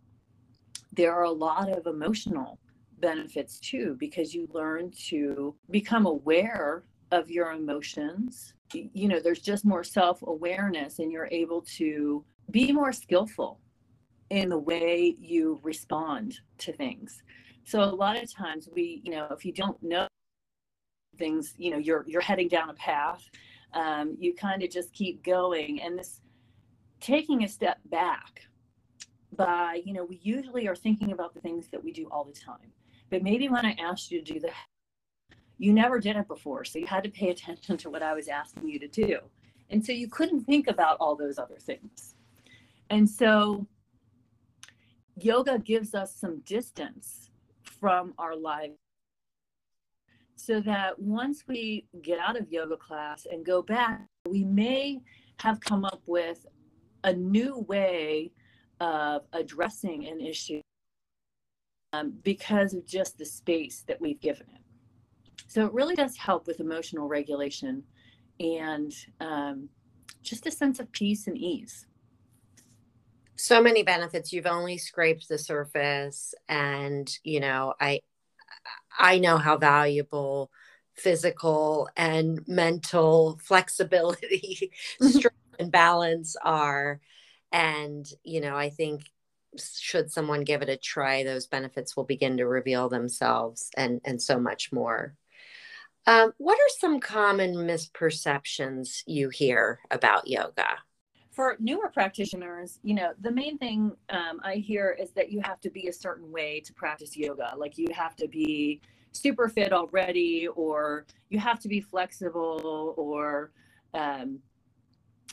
there 0.93 1.15
are 1.15 1.25
a 1.25 1.31
lot 1.31 1.71
of 1.71 1.87
emotional 1.87 2.59
benefits 2.99 3.59
too 3.61 3.97
because 3.99 4.35
you 4.35 4.49
learn 4.53 4.91
to 4.91 5.55
become 5.71 6.07
aware 6.07 6.85
of 7.13 7.31
your 7.31 7.53
emotions 7.53 8.55
you 8.73 9.09
know 9.09 9.19
there's 9.19 9.41
just 9.41 9.65
more 9.65 9.83
self-awareness 9.83 10.99
and 10.99 11.11
you're 11.11 11.29
able 11.33 11.61
to 11.63 12.25
be 12.51 12.73
more 12.73 12.93
skillful 12.93 13.61
in 14.31 14.49
the 14.49 14.59
way 14.59 15.17
you 15.19 15.61
respond 15.63 16.39
to 16.59 16.73
things. 16.73 17.23
So 17.65 17.83
a 17.83 17.85
lot 17.85 18.21
of 18.21 18.33
times 18.33 18.69
we, 18.73 19.03
you 19.05 19.11
know, 19.11 19.27
if 19.31 19.45
you 19.45 19.53
don't 19.53 19.81
know 19.83 20.07
things, 21.21 21.55
you 21.57 21.71
know, 21.71 21.79
you're 21.79 22.05
you're 22.09 22.21
heading 22.21 22.49
down 22.49 22.71
a 22.71 22.75
path, 22.75 23.23
um, 23.75 24.17
you 24.19 24.35
kind 24.35 24.65
of 24.65 24.71
just 24.71 24.93
keep 24.93 25.23
going. 25.23 25.81
And 25.81 25.97
this 25.97 26.21
taking 27.01 27.45
a 27.45 27.49
step 27.49 27.79
back 27.87 28.43
by, 29.37 29.81
you 29.85 29.93
know, 29.93 30.05
we 30.05 30.19
usually 30.23 30.67
are 30.67 30.75
thinking 30.75 31.13
about 31.13 31.35
the 31.35 31.41
things 31.41 31.69
that 31.69 31.83
we 31.83 31.93
do 31.93 32.09
all 32.11 32.25
the 32.25 32.33
time. 32.33 32.73
But 33.11 33.23
maybe 33.23 33.49
when 33.49 33.65
I 33.65 33.77
asked 33.81 34.11
you 34.11 34.21
to 34.23 34.35
do 34.35 34.41
that, 34.41 34.53
you 35.59 35.73
never 35.73 36.01
did 36.01 36.17
it 36.17 36.27
before. 36.27 36.65
So 36.65 36.79
you 36.79 36.87
had 36.87 37.05
to 37.05 37.11
pay 37.11 37.29
attention 37.31 37.77
to 37.79 37.91
what 37.91 38.03
I 38.03 38.15
was 38.15 38.29
asking 38.29 38.69
you 38.69 38.79
to 38.81 38.89
do. 38.89 39.19
And 39.71 39.85
so 39.85 39.93
you 39.93 40.09
couldn't 40.09 40.45
think 40.45 40.67
about 40.69 40.97
all 41.01 41.15
those 41.15 41.39
other 41.39 41.59
things. 41.59 42.15
And 42.89 43.09
so 43.09 43.67
yoga 45.17 45.59
gives 45.59 45.95
us 45.95 46.15
some 46.15 46.41
distance 46.41 47.31
from 47.63 48.15
our 48.19 48.35
life 48.37 48.80
so 50.41 50.61
that 50.61 50.99
once 50.99 51.45
we 51.47 51.87
get 52.03 52.19
out 52.19 52.39
of 52.39 52.51
yoga 52.51 52.77
class 52.77 53.27
and 53.31 53.45
go 53.45 53.61
back, 53.61 54.07
we 54.29 54.45
may 54.45 55.01
have 55.39 55.61
come 55.61 55.85
up 55.85 56.03
with 56.07 56.47
a 57.05 57.13
new 57.13 57.59
way 57.69 58.33
of 58.81 59.23
addressing 59.33 60.07
an 60.07 60.21
issue 60.21 60.61
um, 61.93 62.15
because 62.23 62.73
of 62.73 62.87
just 62.87 63.19
the 63.19 63.25
space 63.25 63.85
that 63.87 64.01
we've 64.01 64.21
given 64.21 64.47
it. 64.55 64.63
So 65.47 65.67
it 65.67 65.73
really 65.73 65.95
does 65.95 66.17
help 66.17 66.47
with 66.47 66.61
emotional 66.61 67.07
regulation 67.07 67.83
and 68.39 68.93
um, 69.21 69.69
just 70.23 70.47
a 70.47 70.51
sense 70.51 70.81
of 70.81 70.91
peace 70.93 71.27
and 71.27 71.37
ease 71.37 71.87
so 73.41 73.63
many 73.63 73.83
benefits 73.83 74.35
you've 74.35 74.45
only 74.45 74.77
scraped 74.77 75.27
the 75.27 75.39
surface 75.39 76.35
and 76.49 77.19
you 77.25 77.41
know 77.41 77.73
i 77.81 77.99
i 79.01 79.19
know 79.19 79.39
how 79.39 79.57
valuable 79.57 80.51
physical 80.95 81.89
and 81.97 82.47
mental 82.47 83.41
flexibility 83.43 84.71
strength 85.01 85.37
and 85.59 85.73
balance 85.73 86.37
are. 86.43 87.01
And 87.53 88.07
you 88.23 88.41
know 88.41 88.57
i 88.57 88.71
think 88.71 89.11
should 89.59 90.13
someone 90.13 90.45
give 90.45 90.63
it 90.63 90.69
a 90.69 90.77
try 90.77 91.25
those 91.25 91.49
benefits 91.49 91.97
will 91.97 92.05
begin 92.05 92.37
to 92.37 92.47
reveal 92.47 92.89
themselves 92.89 93.71
and 93.77 94.01
and 94.05 94.23
so 94.23 94.39
much 94.39 94.73
more. 94.73 95.17
Um, 96.07 96.33
what 96.39 96.55
are 96.59 96.79
some 96.79 97.01
common 97.01 97.55
misperceptions 97.55 99.03
you 99.07 99.29
hear 99.29 99.81
about 99.91 100.29
yoga 100.29 100.79
for 101.41 101.57
newer 101.59 101.89
practitioners, 101.89 102.79
you 102.83 102.93
know, 102.93 103.15
the 103.23 103.33
main 103.33 103.57
thing 103.57 103.97
um, 104.11 104.43
I 104.45 104.57
hear 104.57 104.95
is 105.01 105.11
that 105.13 105.33
you 105.33 105.41
have 105.43 105.59
to 105.63 105.71
be 105.71 105.89
a 105.89 105.93
certain 105.93 106.31
way 106.31 106.61
to 106.61 106.75
practice 106.75 107.17
yoga. 107.17 107.55
Like 107.57 107.79
you 107.79 107.87
have 107.95 108.15
to 108.17 108.29
be 108.29 108.83
super 109.13 109.49
fit 109.49 109.73
already, 109.73 110.49
or 110.49 111.07
you 111.31 111.39
have 111.39 111.59
to 111.61 111.69
be 111.69 111.81
flexible, 111.81 112.93
or, 112.99 113.53
um, 113.95 114.41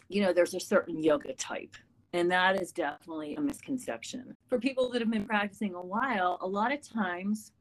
you 0.07 0.21
know, 0.21 0.31
there's 0.31 0.53
a 0.53 0.61
certain 0.61 1.03
yoga 1.03 1.33
type. 1.33 1.75
And 2.13 2.31
that 2.31 2.55
is 2.55 2.71
definitely 2.71 3.35
a 3.35 3.41
misconception. 3.41 4.33
For 4.47 4.61
people 4.61 4.89
that 4.91 5.01
have 5.01 5.11
been 5.11 5.25
practicing 5.25 5.75
a 5.75 5.81
while, 5.81 6.37
a 6.39 6.47
lot 6.47 6.71
of 6.71 6.81
times 6.81 7.51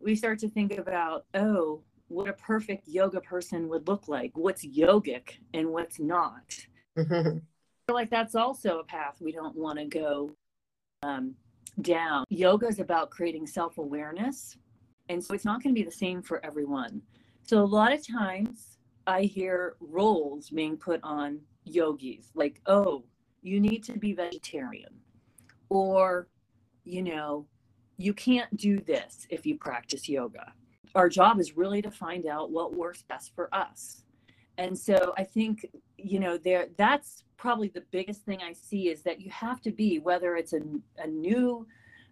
we 0.00 0.16
start 0.16 0.40
to 0.40 0.48
think 0.48 0.76
about, 0.76 1.24
oh, 1.34 1.82
what 2.08 2.28
a 2.28 2.32
perfect 2.32 2.88
yoga 2.88 3.20
person 3.20 3.68
would 3.68 3.86
look 3.86 4.08
like, 4.08 4.32
what's 4.34 4.66
yogic 4.66 5.34
and 5.54 5.68
what's 5.68 6.00
not. 6.00 6.52
Like 7.94 8.10
that's 8.10 8.34
also 8.34 8.78
a 8.78 8.84
path 8.84 9.16
we 9.20 9.32
don't 9.32 9.56
want 9.56 9.78
to 9.78 9.84
go 9.84 10.30
um, 11.02 11.34
down. 11.82 12.24
Yoga 12.28 12.66
is 12.66 12.78
about 12.78 13.10
creating 13.10 13.46
self 13.46 13.78
awareness. 13.78 14.56
And 15.08 15.22
so 15.22 15.34
it's 15.34 15.44
not 15.44 15.62
going 15.62 15.74
to 15.74 15.78
be 15.78 15.84
the 15.84 15.90
same 15.90 16.22
for 16.22 16.44
everyone. 16.44 17.02
So 17.42 17.60
a 17.60 17.64
lot 17.64 17.92
of 17.92 18.06
times 18.06 18.78
I 19.06 19.22
hear 19.22 19.74
roles 19.80 20.50
being 20.50 20.76
put 20.76 21.00
on 21.02 21.40
yogis 21.64 22.30
like, 22.34 22.60
oh, 22.66 23.04
you 23.42 23.60
need 23.60 23.82
to 23.84 23.98
be 23.98 24.12
vegetarian. 24.12 24.94
Or, 25.68 26.28
you 26.84 27.02
know, 27.02 27.46
you 27.96 28.14
can't 28.14 28.56
do 28.56 28.78
this 28.78 29.26
if 29.30 29.44
you 29.44 29.58
practice 29.58 30.08
yoga. 30.08 30.52
Our 30.94 31.08
job 31.08 31.40
is 31.40 31.56
really 31.56 31.82
to 31.82 31.90
find 31.90 32.26
out 32.26 32.50
what 32.50 32.76
works 32.76 33.02
best 33.02 33.34
for 33.34 33.52
us. 33.54 34.02
And 34.60 34.78
so 34.78 35.14
I 35.16 35.24
think, 35.24 35.66
you 35.96 36.20
know, 36.20 36.36
there 36.36 36.66
that's 36.76 37.24
probably 37.38 37.68
the 37.68 37.82
biggest 37.90 38.26
thing 38.26 38.40
I 38.42 38.52
see 38.52 38.90
is 38.90 39.02
that 39.04 39.18
you 39.18 39.30
have 39.30 39.62
to 39.62 39.72
be, 39.72 39.98
whether 39.98 40.36
it's 40.36 40.52
a, 40.52 40.60
a 40.98 41.06
new 41.06 41.66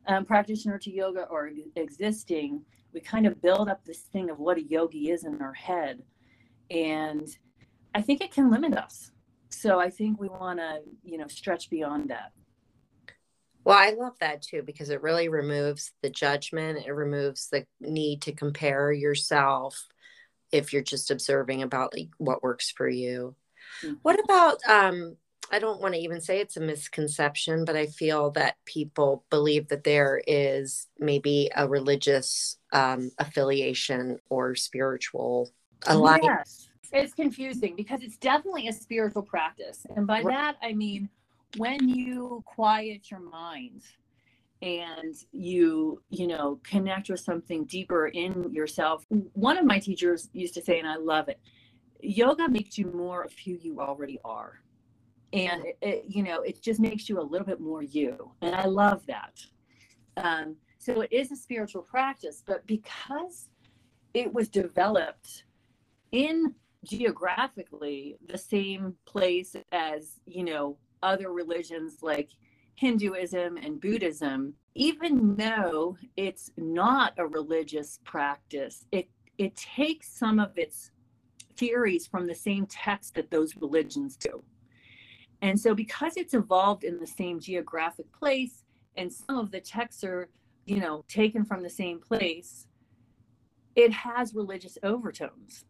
um, 0.07 0.25
practitioner 0.25 0.79
to 0.79 0.91
yoga 0.91 1.25
or 1.25 1.51
existing, 1.77 2.63
we 2.95 3.01
kind 3.01 3.27
of 3.27 3.43
build 3.43 3.69
up 3.69 3.85
this 3.85 4.01
thing 4.01 4.31
of 4.31 4.39
what 4.39 4.57
a 4.57 4.63
yogi 4.63 5.11
is 5.11 5.25
in 5.25 5.43
our 5.43 5.53
head. 5.53 6.03
And 6.71 7.29
I 7.95 8.01
think 8.01 8.23
it 8.23 8.33
can 8.33 8.51
limit 8.51 8.75
us. 8.75 9.11
So 9.51 9.79
I 9.79 9.91
think 9.91 10.19
we 10.19 10.29
want 10.29 10.59
to, 10.59 10.81
you 11.05 11.19
know, 11.19 11.29
stretch 11.29 11.69
beyond 11.69 12.09
that. 12.09 12.33
Well, 13.63 13.77
I 13.77 13.91
love 13.91 14.15
that 14.21 14.41
too 14.41 14.63
because 14.63 14.89
it 14.89 15.03
really 15.03 15.29
removes 15.29 15.93
the 16.01 16.09
judgment. 16.09 16.87
It 16.87 16.93
removes 16.93 17.51
the 17.51 17.67
need 17.79 18.23
to 18.23 18.33
compare 18.33 18.91
yourself 18.91 19.87
if 20.53 20.73
you're 20.73 20.83
just 20.83 21.11
observing 21.11 21.63
about 21.63 21.95
like 21.95 22.09
what 22.19 22.43
works 22.43 22.71
for 22.71 22.89
you. 22.89 23.35
Mm-hmm. 23.83 23.95
What 24.03 24.23
about 24.23 24.59
um 24.69 25.17
I 25.51 25.59
don't 25.59 25.81
want 25.81 25.95
to 25.95 26.01
even 26.01 26.21
say 26.21 26.41
it's 26.41 26.57
a 26.57 26.61
misconception, 26.61 27.65
but 27.65 27.75
I 27.75 27.87
feel 27.87 28.31
that 28.33 28.57
people 28.67 29.25
believe 29.31 29.69
that 29.69 29.85
there 29.85 30.21
is 30.27 30.89
maybe 30.99 31.51
a 31.57 31.67
religious 31.67 32.59
um, 32.73 33.11
affiliation 33.19 34.19
or 34.29 34.55
spiritual 34.55 35.51
alliance. 35.87 36.23
Yes, 36.23 36.69
it's 36.93 37.15
confusing 37.15 37.77
because 37.77 38.03
it's 38.03 38.19
definitely 38.19 38.69
a 38.69 38.73
spiritual 38.73 39.23
practice. 39.23 39.87
And 39.97 40.07
by 40.07 40.21
right. 40.21 40.35
that, 40.35 40.57
I 40.63 40.75
mean 40.75 41.09
when 41.57 41.89
you 41.89 42.43
quiet 42.45 43.11
your 43.11 43.21
mind 43.21 43.83
and 44.61 45.15
you 45.33 46.03
you 46.11 46.27
know 46.27 46.59
connect 46.65 47.09
with 47.09 47.21
something 47.21 47.65
deeper 47.65 48.09
in 48.09 48.53
yourself. 48.53 49.05
One 49.33 49.57
of 49.57 49.65
my 49.65 49.79
teachers 49.79 50.29
used 50.33 50.55
to 50.55 50.63
say 50.63 50.79
and 50.79 50.89
i 50.89 50.97
love 50.97 51.29
it 51.29 51.41
yoga 52.01 52.49
makes 52.49 52.79
you 52.79 52.87
more 52.93 53.23
of 53.23 53.33
who 53.45 53.53
you 53.61 53.81
already 53.81 54.21
are. 54.25 54.61
And 55.33 55.65
it, 55.65 55.79
it, 55.83 56.05
you 56.09 56.23
know 56.23 56.43
it 56.43 56.63
just 56.63 56.81
makes 56.81 57.09
you 57.09 57.21
a 57.21 57.23
little 57.23 57.47
bit 57.47 57.61
more 57.61 57.83
you 57.83 58.33
and 58.41 58.55
i 58.55 58.65
love 58.65 59.05
that. 59.07 59.41
Um, 60.17 60.57
so 60.79 61.03
it 61.03 61.13
is 61.13 61.31
a 61.31 61.37
spiritual 61.37 61.83
practice 61.83 62.43
but 62.47 62.67
because 62.67 63.49
it 64.15 64.33
was 64.33 64.49
developed 64.49 65.45
in 66.13 66.55
geographically 66.85 68.17
the 68.27 68.39
same 68.39 68.95
place 69.05 69.55
as, 69.73 70.21
you 70.27 70.45
know, 70.45 70.77
other 71.03 71.31
religions 71.31 71.99
like 72.03 72.31
Hinduism 72.79 73.57
and 73.57 73.81
Buddhism, 73.81 74.55
even 74.77 75.35
though 75.35 75.97
it's 76.17 76.53
not 76.57 77.13
a 77.19 77.27
religious 77.27 77.99
practice, 78.05 78.85
it 78.93 79.09
it 79.37 79.57
takes 79.57 80.09
some 80.09 80.39
of 80.39 80.57
its 80.57 80.93
theories 81.57 82.07
from 82.07 82.27
the 82.27 82.35
same 82.37 82.67
text 82.67 83.15
that 83.15 83.33
those 83.33 83.57
religions 83.57 84.17
do. 84.17 84.45
And 85.43 85.59
so 85.59 85.75
because 85.75 86.17
it's 86.17 86.35
evolved 86.35 86.85
in 86.85 87.01
the 87.01 87.07
same 87.07 87.41
geographic 87.41 88.13
place 88.13 88.63
and 88.97 89.13
some 89.13 89.39
of 89.39 89.51
the 89.51 89.61
texts 89.61 90.05
are, 90.05 90.29
you 90.65 90.77
know, 90.77 91.05
taken 91.09 91.45
from 91.45 91.63
the 91.65 91.71
same 91.71 91.99
place, 92.01 92.67
it 93.75 93.93
has 93.93 94.35
religious 94.35 94.79
overtones. 94.85 95.65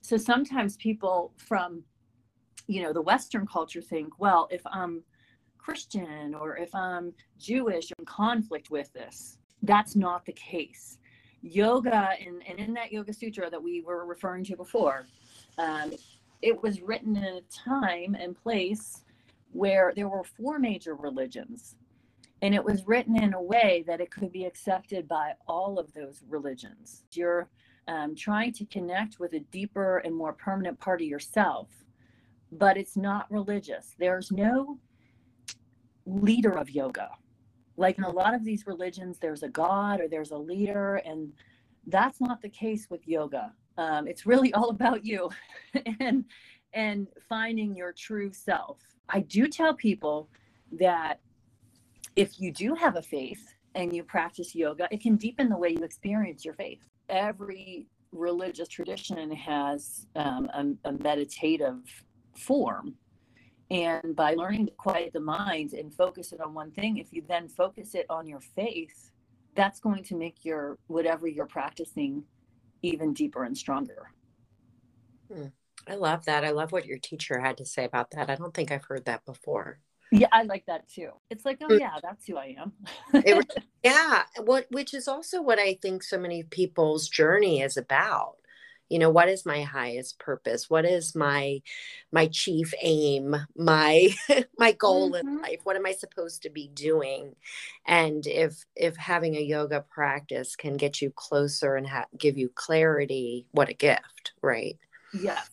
So 0.00 0.16
sometimes 0.16 0.76
people 0.76 1.32
from, 1.36 1.82
you 2.68 2.82
know, 2.82 2.92
the 2.92 3.02
Western 3.02 3.46
culture 3.46 3.82
think, 3.82 4.20
well, 4.20 4.48
if 4.50 4.62
I'm 4.66 5.02
Christian 5.62 6.34
or 6.34 6.56
if 6.56 6.74
I'm 6.74 7.12
Jewish, 7.38 7.92
in 7.98 8.04
conflict 8.04 8.70
with 8.70 8.92
this. 8.92 9.38
That's 9.62 9.94
not 9.94 10.26
the 10.26 10.32
case. 10.32 10.98
Yoga, 11.42 12.10
and, 12.24 12.42
and 12.48 12.58
in 12.58 12.74
that 12.74 12.92
Yoga 12.92 13.12
Sutra 13.12 13.50
that 13.50 13.62
we 13.62 13.80
were 13.80 14.04
referring 14.06 14.44
to 14.44 14.56
before, 14.56 15.06
um, 15.58 15.92
it 16.40 16.60
was 16.62 16.80
written 16.80 17.16
in 17.16 17.24
a 17.24 17.40
time 17.52 18.16
and 18.18 18.36
place 18.36 19.04
where 19.52 19.92
there 19.94 20.08
were 20.08 20.24
four 20.24 20.58
major 20.58 20.94
religions. 20.94 21.76
And 22.42 22.54
it 22.54 22.64
was 22.64 22.86
written 22.86 23.22
in 23.22 23.34
a 23.34 23.42
way 23.42 23.84
that 23.86 24.00
it 24.00 24.10
could 24.10 24.32
be 24.32 24.44
accepted 24.46 25.06
by 25.06 25.34
all 25.46 25.78
of 25.78 25.92
those 25.94 26.22
religions. 26.28 27.04
You're 27.12 27.48
um, 27.86 28.16
trying 28.16 28.52
to 28.54 28.64
connect 28.66 29.20
with 29.20 29.32
a 29.34 29.40
deeper 29.40 29.98
and 29.98 30.14
more 30.14 30.32
permanent 30.32 30.78
part 30.80 31.00
of 31.00 31.06
yourself, 31.06 31.68
but 32.50 32.76
it's 32.76 32.96
not 32.96 33.30
religious. 33.30 33.94
There's 33.98 34.32
no 34.32 34.78
leader 36.06 36.52
of 36.52 36.70
yoga. 36.70 37.10
Like 37.76 37.98
in 37.98 38.04
a 38.04 38.10
lot 38.10 38.34
of 38.34 38.44
these 38.44 38.66
religions, 38.66 39.18
there's 39.18 39.42
a 39.42 39.48
god 39.48 40.00
or 40.00 40.08
there's 40.08 40.30
a 40.30 40.36
leader, 40.36 40.96
and 40.96 41.32
that's 41.86 42.20
not 42.20 42.42
the 42.42 42.48
case 42.48 42.88
with 42.90 43.06
yoga. 43.08 43.52
Um, 43.78 44.06
it's 44.06 44.26
really 44.26 44.52
all 44.54 44.70
about 44.70 45.04
you 45.04 45.30
and 46.00 46.24
and 46.74 47.08
finding 47.28 47.76
your 47.76 47.92
true 47.92 48.32
self. 48.32 48.78
I 49.08 49.20
do 49.20 49.46
tell 49.48 49.74
people 49.74 50.28
that 50.72 51.20
if 52.16 52.40
you 52.40 52.52
do 52.52 52.74
have 52.74 52.96
a 52.96 53.02
faith 53.02 53.54
and 53.74 53.94
you 53.94 54.04
practice 54.04 54.54
yoga, 54.54 54.88
it 54.90 55.00
can 55.00 55.16
deepen 55.16 55.48
the 55.48 55.56
way 55.56 55.70
you 55.70 55.82
experience 55.82 56.44
your 56.44 56.54
faith. 56.54 56.88
Every 57.08 57.86
religious 58.12 58.68
tradition 58.68 59.30
has 59.32 60.06
um, 60.16 60.48
a, 60.54 60.88
a 60.88 60.92
meditative 60.92 61.82
form. 62.34 62.94
And 63.72 64.14
by 64.14 64.34
learning 64.34 64.66
to 64.66 64.72
quiet 64.72 65.14
the 65.14 65.20
mind 65.20 65.72
and 65.72 65.94
focus 65.94 66.32
it 66.32 66.40
on 66.40 66.52
one 66.52 66.70
thing, 66.72 66.98
if 66.98 67.10
you 67.10 67.22
then 67.26 67.48
focus 67.48 67.94
it 67.94 68.04
on 68.10 68.26
your 68.26 68.40
faith, 68.40 69.10
that's 69.54 69.80
going 69.80 70.04
to 70.04 70.14
make 70.14 70.44
your 70.44 70.78
whatever 70.88 71.26
you're 71.26 71.46
practicing 71.46 72.24
even 72.82 73.14
deeper 73.14 73.44
and 73.44 73.56
stronger. 73.56 74.10
Hmm. 75.32 75.46
I 75.88 75.94
love 75.94 76.26
that. 76.26 76.44
I 76.44 76.50
love 76.50 76.70
what 76.70 76.84
your 76.84 76.98
teacher 76.98 77.40
had 77.40 77.56
to 77.58 77.64
say 77.64 77.84
about 77.84 78.10
that. 78.10 78.28
I 78.28 78.34
don't 78.34 78.52
think 78.52 78.70
I've 78.70 78.84
heard 78.84 79.06
that 79.06 79.24
before. 79.24 79.80
Yeah, 80.10 80.28
I 80.30 80.42
like 80.42 80.66
that 80.66 80.88
too. 80.90 81.08
It's 81.30 81.46
like, 81.46 81.58
oh 81.62 81.68
mm. 81.68 81.80
yeah, 81.80 81.94
that's 82.02 82.26
who 82.26 82.36
I 82.36 82.56
am. 82.58 82.72
it, 83.14 83.64
yeah, 83.82 84.24
what 84.40 84.66
which 84.70 84.92
is 84.92 85.08
also 85.08 85.40
what 85.40 85.58
I 85.58 85.78
think 85.80 86.02
so 86.02 86.18
many 86.18 86.42
people's 86.42 87.08
journey 87.08 87.62
is 87.62 87.78
about. 87.78 88.36
You 88.92 88.98
know, 88.98 89.10
what 89.10 89.28
is 89.28 89.46
my 89.46 89.62
highest 89.62 90.18
purpose? 90.18 90.70
What 90.70 90.84
is 90.84 91.14
my 91.14 91.62
my 92.12 92.28
chief 92.28 92.72
aim? 92.82 93.36
My 93.56 94.10
my 94.58 94.72
goal 94.72 95.12
mm-hmm. 95.12 95.26
in 95.26 95.42
life? 95.42 95.60
What 95.64 95.76
am 95.76 95.86
I 95.86 95.92
supposed 95.92 96.42
to 96.42 96.50
be 96.50 96.68
doing? 96.68 97.34
And 97.86 98.26
if 98.26 98.64
if 98.76 98.96
having 98.96 99.36
a 99.36 99.40
yoga 99.40 99.84
practice 99.90 100.56
can 100.56 100.76
get 100.76 101.02
you 101.02 101.10
closer 101.16 101.76
and 101.76 101.86
ha- 101.86 102.06
give 102.18 102.38
you 102.38 102.50
clarity, 102.54 103.46
what 103.52 103.68
a 103.68 103.74
gift, 103.74 104.32
right? 104.42 104.78
Yes. 105.12 105.48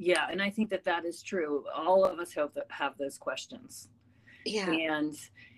Yeah, 0.00 0.28
and 0.30 0.40
I 0.40 0.50
think 0.50 0.70
that 0.70 0.84
that 0.84 1.04
is 1.04 1.22
true. 1.22 1.64
All 1.74 2.04
of 2.04 2.18
us 2.18 2.32
have 2.32 2.50
have 2.70 2.96
those 2.98 3.18
questions 3.18 3.88
yeah. 4.48 4.70
And 4.70 5.14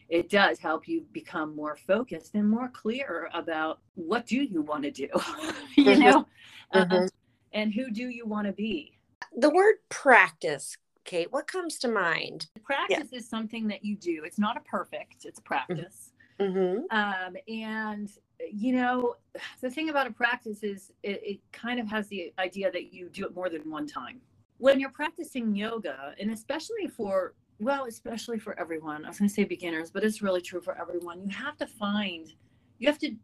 it 0.08 0.28
does 0.28 0.58
help 0.58 0.88
you 0.88 1.04
become 1.12 1.54
more 1.54 1.76
focused 1.76 2.34
and 2.34 2.48
more 2.48 2.68
clear 2.68 3.30
about 3.32 3.80
what 3.94 4.26
do 4.26 4.42
you 4.42 4.62
want 4.62 4.82
to 4.84 4.90
do, 4.90 5.08
you 5.76 5.84
mm-hmm. 5.84 6.00
know, 6.00 6.26
uh, 6.72 6.84
mm-hmm. 6.84 7.04
uh, 7.04 7.06
and 7.52 7.72
who 7.72 7.90
do 7.90 8.08
you 8.08 8.26
want 8.26 8.46
to 8.46 8.52
be. 8.52 8.98
The 9.36 9.50
word 9.50 9.76
practice, 9.88 10.76
Kate, 11.04 11.32
what 11.32 11.46
comes 11.46 11.78
to 11.78 11.88
mind? 11.88 12.46
Practice 12.62 13.08
yeah. 13.12 13.18
is 13.18 13.28
something 13.28 13.68
that 13.68 13.84
you 13.84 13.96
do. 13.96 14.22
It's 14.24 14.38
not 14.38 14.56
a 14.56 14.60
perfect, 14.60 15.24
it's 15.24 15.38
a 15.38 15.42
practice. 15.42 16.12
Mm-hmm. 16.38 16.84
Um, 16.96 17.36
and 17.48 18.10
you 18.50 18.72
know, 18.72 19.16
the 19.60 19.70
thing 19.70 19.90
about 19.90 20.06
a 20.06 20.10
practice 20.10 20.62
is 20.62 20.92
it, 21.02 21.20
it 21.22 21.40
kind 21.52 21.78
of 21.78 21.86
has 21.88 22.08
the 22.08 22.32
idea 22.38 22.70
that 22.72 22.92
you 22.92 23.10
do 23.10 23.26
it 23.26 23.34
more 23.34 23.50
than 23.50 23.70
one 23.70 23.86
time. 23.86 24.20
When 24.56 24.80
you're 24.80 24.90
practicing 24.90 25.54
yoga, 25.54 26.14
and 26.18 26.30
especially 26.30 26.86
for 26.86 27.34
well, 27.60 27.84
especially 27.84 28.38
for 28.38 28.58
everyone. 28.58 29.04
I 29.04 29.08
was 29.08 29.18
going 29.18 29.28
to 29.28 29.34
say 29.34 29.44
beginners, 29.44 29.90
but 29.90 30.02
it's 30.02 30.22
really 30.22 30.40
true 30.40 30.60
for 30.60 30.76
everyone. 30.80 31.22
You 31.22 31.30
have 31.36 31.58
to 31.58 31.66
find, 31.66 32.32
you 32.78 32.88
have 32.88 32.98
to 33.00 33.14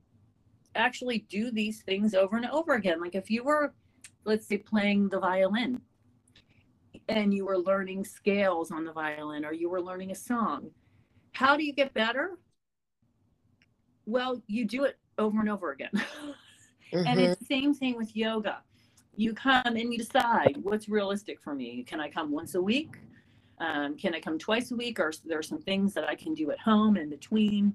actually 0.75 1.21
do 1.31 1.51
these 1.51 1.81
things 1.83 2.15
over 2.15 2.37
and 2.37 2.47
over 2.47 2.75
again. 2.75 3.01
Like 3.01 3.15
if 3.15 3.31
you 3.31 3.43
were, 3.43 3.73
let's 4.25 4.47
say, 4.47 4.59
playing 4.59 5.09
the 5.09 5.21
violin 5.21 5.81
and 7.09 7.33
you 7.33 7.45
were 7.45 7.59
learning 7.59 8.05
scales 8.05 8.71
on 8.71 8.85
the 8.85 8.93
violin 8.93 9.45
or 9.45 9.53
you 9.53 9.71
were 9.71 9.81
learning 9.81 10.11
a 10.11 10.15
song, 10.15 10.71
how 11.33 11.57
do 11.57 11.65
you 11.65 11.73
get 11.73 11.95
better? 11.95 12.39
Well, 14.07 14.43
you 14.47 14.65
do 14.65 14.85
it 14.85 14.99
over 15.19 15.41
and 15.41 15.49
over 15.49 15.73
again. 15.73 15.91
Mm-hmm. 15.95 16.31
And 16.93 17.19
it's 17.19 17.39
the 17.41 17.47
same 17.47 17.75
thing 17.75 17.97
with 17.97 18.15
yoga. 18.15 18.63
You 19.17 19.35
come 19.35 19.61
and 19.65 19.93
you 19.93 19.99
decide 19.99 20.57
what's 20.63 20.89
realistic 20.89 21.41
for 21.43 21.53
me. 21.53 21.83
Can 21.83 21.99
I 21.99 22.09
come 22.09 22.31
once 22.31 22.55
a 22.55 22.63
week? 22.63 22.99
Um, 23.59 23.97
can 23.97 24.15
I 24.15 24.21
come 24.21 24.39
twice 24.39 24.71
a 24.71 24.77
week? 24.77 25.01
Or 25.01 25.13
there 25.25 25.37
are 25.37 25.43
some 25.43 25.61
things 25.61 25.95
that 25.95 26.09
I 26.09 26.15
can 26.15 26.33
do 26.33 26.53
at 26.53 26.61
home 26.61 26.97
in 26.97 27.11
between. 27.11 27.75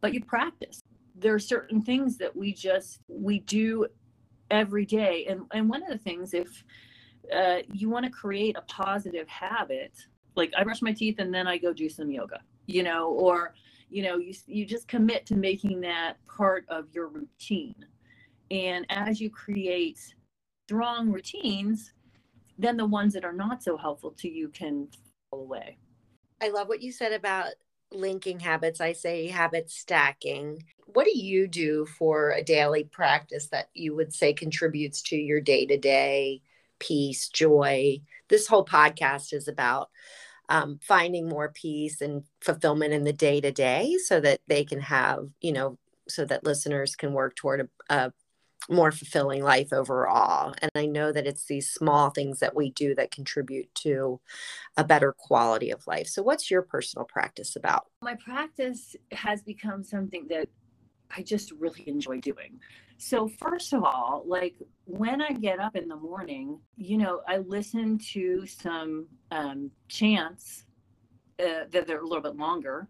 But 0.00 0.14
you 0.14 0.24
practice. 0.24 0.80
There 1.16 1.34
are 1.34 1.40
certain 1.40 1.82
things 1.82 2.18
that 2.18 2.34
we 2.34 2.54
just 2.54 3.00
we 3.08 3.40
do 3.40 3.88
every 4.52 4.86
day. 4.86 5.26
And 5.28 5.42
and 5.52 5.68
one 5.68 5.82
of 5.82 5.88
the 5.88 5.98
things, 5.98 6.34
if 6.34 6.62
uh, 7.34 7.58
you 7.72 7.90
want 7.90 8.04
to 8.04 8.10
create 8.10 8.56
a 8.56 8.62
positive 8.62 9.26
habit, 9.26 9.92
like 10.36 10.52
I 10.56 10.62
brush 10.62 10.82
my 10.82 10.92
teeth 10.92 11.16
and 11.18 11.34
then 11.34 11.48
I 11.48 11.58
go 11.58 11.72
do 11.72 11.88
some 11.88 12.10
yoga, 12.10 12.40
you 12.66 12.84
know, 12.84 13.08
or 13.08 13.54
you 13.90 14.02
know, 14.04 14.18
you 14.18 14.34
you 14.46 14.64
just 14.64 14.86
commit 14.86 15.26
to 15.26 15.34
making 15.34 15.80
that 15.80 16.24
part 16.26 16.64
of 16.68 16.86
your 16.92 17.08
routine. 17.08 17.74
And 18.50 18.86
as 18.90 19.20
you 19.20 19.30
create 19.30 20.14
strong 20.68 21.10
routines, 21.10 21.92
then 22.58 22.76
the 22.76 22.86
ones 22.86 23.14
that 23.14 23.24
are 23.24 23.32
not 23.32 23.62
so 23.62 23.76
helpful 23.76 24.12
to 24.18 24.28
you 24.28 24.48
can 24.50 24.88
fall 25.30 25.40
away. 25.40 25.78
I 26.40 26.48
love 26.48 26.68
what 26.68 26.82
you 26.82 26.92
said 26.92 27.12
about 27.12 27.48
linking 27.92 28.40
habits. 28.40 28.80
I 28.80 28.92
say 28.92 29.28
habit 29.28 29.70
stacking. 29.70 30.64
What 30.92 31.06
do 31.06 31.18
you 31.18 31.46
do 31.46 31.86
for 31.86 32.30
a 32.30 32.42
daily 32.42 32.84
practice 32.84 33.48
that 33.48 33.68
you 33.74 33.94
would 33.94 34.12
say 34.12 34.32
contributes 34.32 35.02
to 35.02 35.16
your 35.16 35.40
day 35.40 35.66
to 35.66 35.76
day 35.76 36.42
peace, 36.78 37.28
joy? 37.28 38.00
This 38.28 38.46
whole 38.46 38.64
podcast 38.64 39.32
is 39.32 39.48
about 39.48 39.90
um, 40.48 40.78
finding 40.82 41.28
more 41.28 41.50
peace 41.50 42.00
and 42.00 42.24
fulfillment 42.40 42.92
in 42.92 43.04
the 43.04 43.12
day 43.12 43.40
to 43.40 43.52
day 43.52 43.96
so 44.04 44.20
that 44.20 44.40
they 44.48 44.64
can 44.64 44.80
have, 44.80 45.28
you 45.40 45.52
know, 45.52 45.78
so 46.08 46.24
that 46.24 46.44
listeners 46.44 46.96
can 46.96 47.12
work 47.12 47.36
toward 47.36 47.68
a, 47.88 47.94
a 47.94 48.12
more 48.68 48.92
fulfilling 48.92 49.42
life 49.42 49.72
overall. 49.72 50.54
And 50.60 50.70
I 50.74 50.86
know 50.86 51.12
that 51.12 51.26
it's 51.26 51.46
these 51.46 51.70
small 51.70 52.10
things 52.10 52.40
that 52.40 52.54
we 52.54 52.70
do 52.70 52.94
that 52.96 53.10
contribute 53.10 53.74
to 53.76 54.20
a 54.76 54.84
better 54.84 55.12
quality 55.12 55.70
of 55.70 55.86
life. 55.86 56.06
So, 56.08 56.22
what's 56.22 56.50
your 56.50 56.62
personal 56.62 57.04
practice 57.04 57.56
about? 57.56 57.86
My 58.02 58.14
practice 58.14 58.96
has 59.12 59.42
become 59.42 59.84
something 59.84 60.26
that 60.28 60.48
I 61.14 61.22
just 61.22 61.52
really 61.52 61.84
enjoy 61.86 62.20
doing. 62.20 62.60
So, 62.98 63.28
first 63.28 63.72
of 63.72 63.84
all, 63.84 64.22
like 64.26 64.54
when 64.84 65.20
I 65.20 65.32
get 65.32 65.58
up 65.58 65.76
in 65.76 65.88
the 65.88 65.96
morning, 65.96 66.58
you 66.76 66.98
know, 66.98 67.20
I 67.26 67.38
listen 67.38 67.98
to 68.12 68.46
some 68.46 69.06
um, 69.30 69.70
chants 69.88 70.64
uh, 71.40 71.64
that 71.70 71.90
are 71.90 71.98
a 71.98 72.06
little 72.06 72.22
bit 72.22 72.36
longer. 72.36 72.88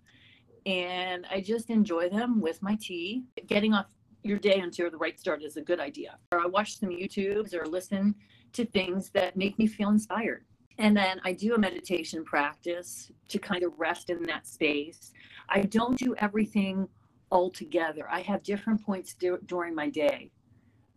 And 0.66 1.26
I 1.30 1.40
just 1.40 1.70
enjoy 1.70 2.08
them 2.08 2.40
with 2.40 2.62
my 2.62 2.76
tea, 2.80 3.24
getting 3.46 3.74
off 3.74 3.86
your 4.22 4.38
day 4.38 4.60
onto 4.60 4.88
the 4.88 4.96
right 4.96 5.18
start 5.18 5.42
is 5.42 5.56
a 5.56 5.62
good 5.62 5.80
idea. 5.80 6.18
Or 6.30 6.40
I 6.40 6.46
watch 6.46 6.78
some 6.78 6.90
YouTubes 6.90 7.54
or 7.54 7.66
listen 7.66 8.14
to 8.52 8.64
things 8.64 9.10
that 9.10 9.36
make 9.36 9.58
me 9.58 9.66
feel 9.66 9.88
inspired. 9.88 10.44
And 10.78 10.96
then 10.96 11.20
I 11.24 11.32
do 11.32 11.54
a 11.54 11.58
meditation 11.58 12.24
practice 12.24 13.10
to 13.28 13.38
kind 13.38 13.62
of 13.62 13.72
rest 13.78 14.10
in 14.10 14.22
that 14.24 14.46
space. 14.46 15.12
I 15.48 15.62
don't 15.62 15.98
do 15.98 16.14
everything 16.16 16.88
all 17.32 17.50
together. 17.50 18.06
I 18.10 18.20
have 18.20 18.42
different 18.42 18.84
points 18.84 19.14
do- 19.14 19.40
during 19.46 19.74
my 19.74 19.88
day 19.88 20.30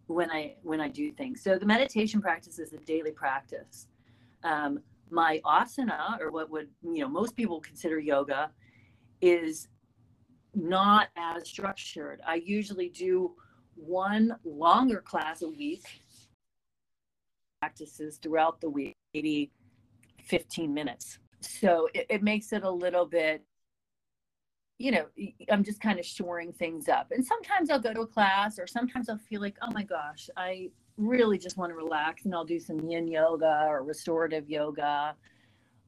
when 0.07 0.29
I 0.29 0.55
when 0.63 0.81
I 0.81 0.89
do 0.89 1.11
things. 1.13 1.41
So 1.41 1.57
the 1.57 1.65
meditation 1.65 2.21
practice 2.21 2.59
is 2.59 2.73
a 2.73 2.77
daily 2.77 3.11
practice. 3.11 3.87
Um, 4.43 4.81
my 5.09 5.39
asana, 5.45 6.19
or 6.19 6.31
what 6.31 6.51
would 6.51 6.67
you 6.83 6.99
know 6.99 7.07
most 7.07 7.35
people 7.37 7.61
consider 7.61 7.99
yoga, 7.99 8.51
is 9.21 9.69
not 10.53 11.07
as 11.15 11.47
structured. 11.47 12.21
I 12.27 12.35
usually 12.35 12.89
do 12.89 13.31
one 13.75 14.35
longer 14.43 15.01
class 15.01 15.41
a 15.41 15.49
week, 15.49 15.85
practices 17.61 18.17
throughout 18.21 18.59
the 18.59 18.69
week, 18.69 18.93
maybe 19.13 19.51
15 20.23 20.73
minutes. 20.73 21.19
So 21.39 21.87
it, 21.93 22.05
it 22.09 22.23
makes 22.23 22.51
it 22.51 22.63
a 22.63 22.69
little 22.69 23.05
bit 23.05 23.43
you 24.77 24.91
know, 24.91 25.05
I'm 25.49 25.63
just 25.63 25.79
kind 25.79 25.99
of 25.99 26.05
shoring 26.05 26.51
things 26.51 26.89
up. 26.89 27.11
And 27.11 27.25
sometimes 27.25 27.69
I'll 27.69 27.79
go 27.79 27.93
to 27.93 28.01
a 28.01 28.07
class 28.07 28.59
or 28.59 28.67
sometimes 28.67 29.09
I'll 29.09 29.17
feel 29.17 29.41
like, 29.41 29.55
oh 29.61 29.71
my 29.71 29.83
gosh, 29.83 30.29
I 30.35 30.69
really 30.97 31.37
just 31.37 31.57
want 31.57 31.71
to 31.71 31.75
relax 31.75 32.25
and 32.25 32.33
I'll 32.33 32.45
do 32.45 32.59
some 32.59 32.79
yin 32.79 33.07
yoga 33.07 33.65
or 33.67 33.83
restorative 33.83 34.49
yoga. 34.49 35.15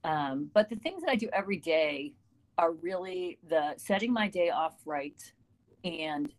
Um, 0.03 0.49
but 0.53 0.69
the 0.69 0.77
things 0.77 1.01
that 1.01 1.09
I 1.09 1.15
do 1.15 1.29
every 1.33 1.57
day 1.57 2.13
are 2.57 2.71
really 2.71 3.39
the 3.49 3.73
setting 3.77 4.13
my 4.13 4.27
day 4.29 4.49
off 4.49 4.75
right 4.85 5.21
and 5.83 6.33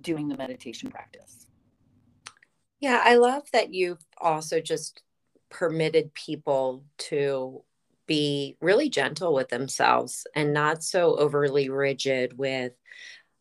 doing 0.00 0.28
the 0.28 0.36
meditation 0.36 0.90
practice. 0.90 1.46
Yeah, 2.80 3.00
I 3.04 3.16
love 3.16 3.44
that 3.52 3.72
you've 3.72 4.04
also 4.18 4.60
just 4.60 5.02
permitted 5.50 6.14
people 6.14 6.84
to 6.96 7.62
be 8.06 8.56
really 8.60 8.88
gentle 8.88 9.32
with 9.34 9.48
themselves 9.48 10.26
and 10.34 10.52
not 10.52 10.82
so 10.82 11.16
overly 11.16 11.68
rigid 11.68 12.36
with 12.36 12.72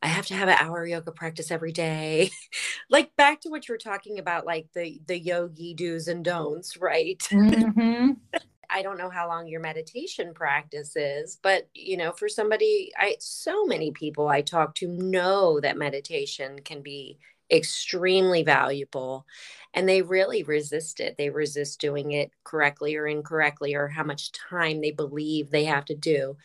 I 0.03 0.07
have 0.07 0.25
to 0.27 0.33
have 0.33 0.49
an 0.49 0.57
hour 0.59 0.85
yoga 0.85 1.11
practice 1.11 1.51
every 1.51 1.71
day. 1.71 2.31
like 2.89 3.15
back 3.15 3.41
to 3.41 3.49
what 3.49 3.67
you 3.67 3.73
were 3.73 3.77
talking 3.77 4.17
about, 4.17 4.45
like 4.45 4.67
the 4.73 4.99
the 5.05 5.17
yogi 5.17 5.73
do's 5.73 6.07
and 6.07 6.25
don'ts, 6.25 6.77
right? 6.77 7.19
Mm-hmm. 7.31 8.11
I 8.73 8.81
don't 8.81 8.97
know 8.97 9.09
how 9.09 9.27
long 9.27 9.47
your 9.47 9.59
meditation 9.59 10.33
practice 10.33 10.95
is, 10.95 11.37
but 11.43 11.69
you 11.73 11.97
know, 11.97 12.13
for 12.13 12.29
somebody, 12.29 12.91
I 12.97 13.17
so 13.19 13.65
many 13.65 13.91
people 13.91 14.27
I 14.27 14.41
talk 14.41 14.75
to 14.75 14.87
know 14.87 15.59
that 15.59 15.77
meditation 15.77 16.59
can 16.63 16.81
be 16.81 17.19
extremely 17.51 18.43
valuable 18.43 19.25
and 19.73 19.87
they 19.87 20.01
really 20.01 20.43
resist 20.43 20.99
it. 20.99 21.15
They 21.17 21.29
resist 21.29 21.79
doing 21.79 22.11
it 22.11 22.31
correctly 22.43 22.95
or 22.95 23.07
incorrectly 23.07 23.73
or 23.73 23.87
how 23.87 24.03
much 24.03 24.31
time 24.31 24.81
they 24.81 24.91
believe 24.91 25.49
they 25.49 25.65
have 25.65 25.85
to 25.85 25.95
do. 25.95 26.37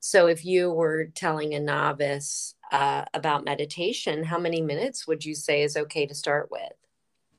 So 0.00 0.26
if 0.26 0.44
you 0.44 0.70
were 0.70 1.06
telling 1.06 1.54
a 1.54 1.60
novice 1.60 2.54
uh, 2.72 3.04
about 3.14 3.44
meditation 3.44 4.24
how 4.24 4.38
many 4.38 4.60
minutes 4.62 5.06
would 5.06 5.24
you 5.24 5.34
say 5.34 5.62
is 5.62 5.76
okay 5.76 6.06
to 6.06 6.14
start 6.14 6.50
with? 6.50 6.72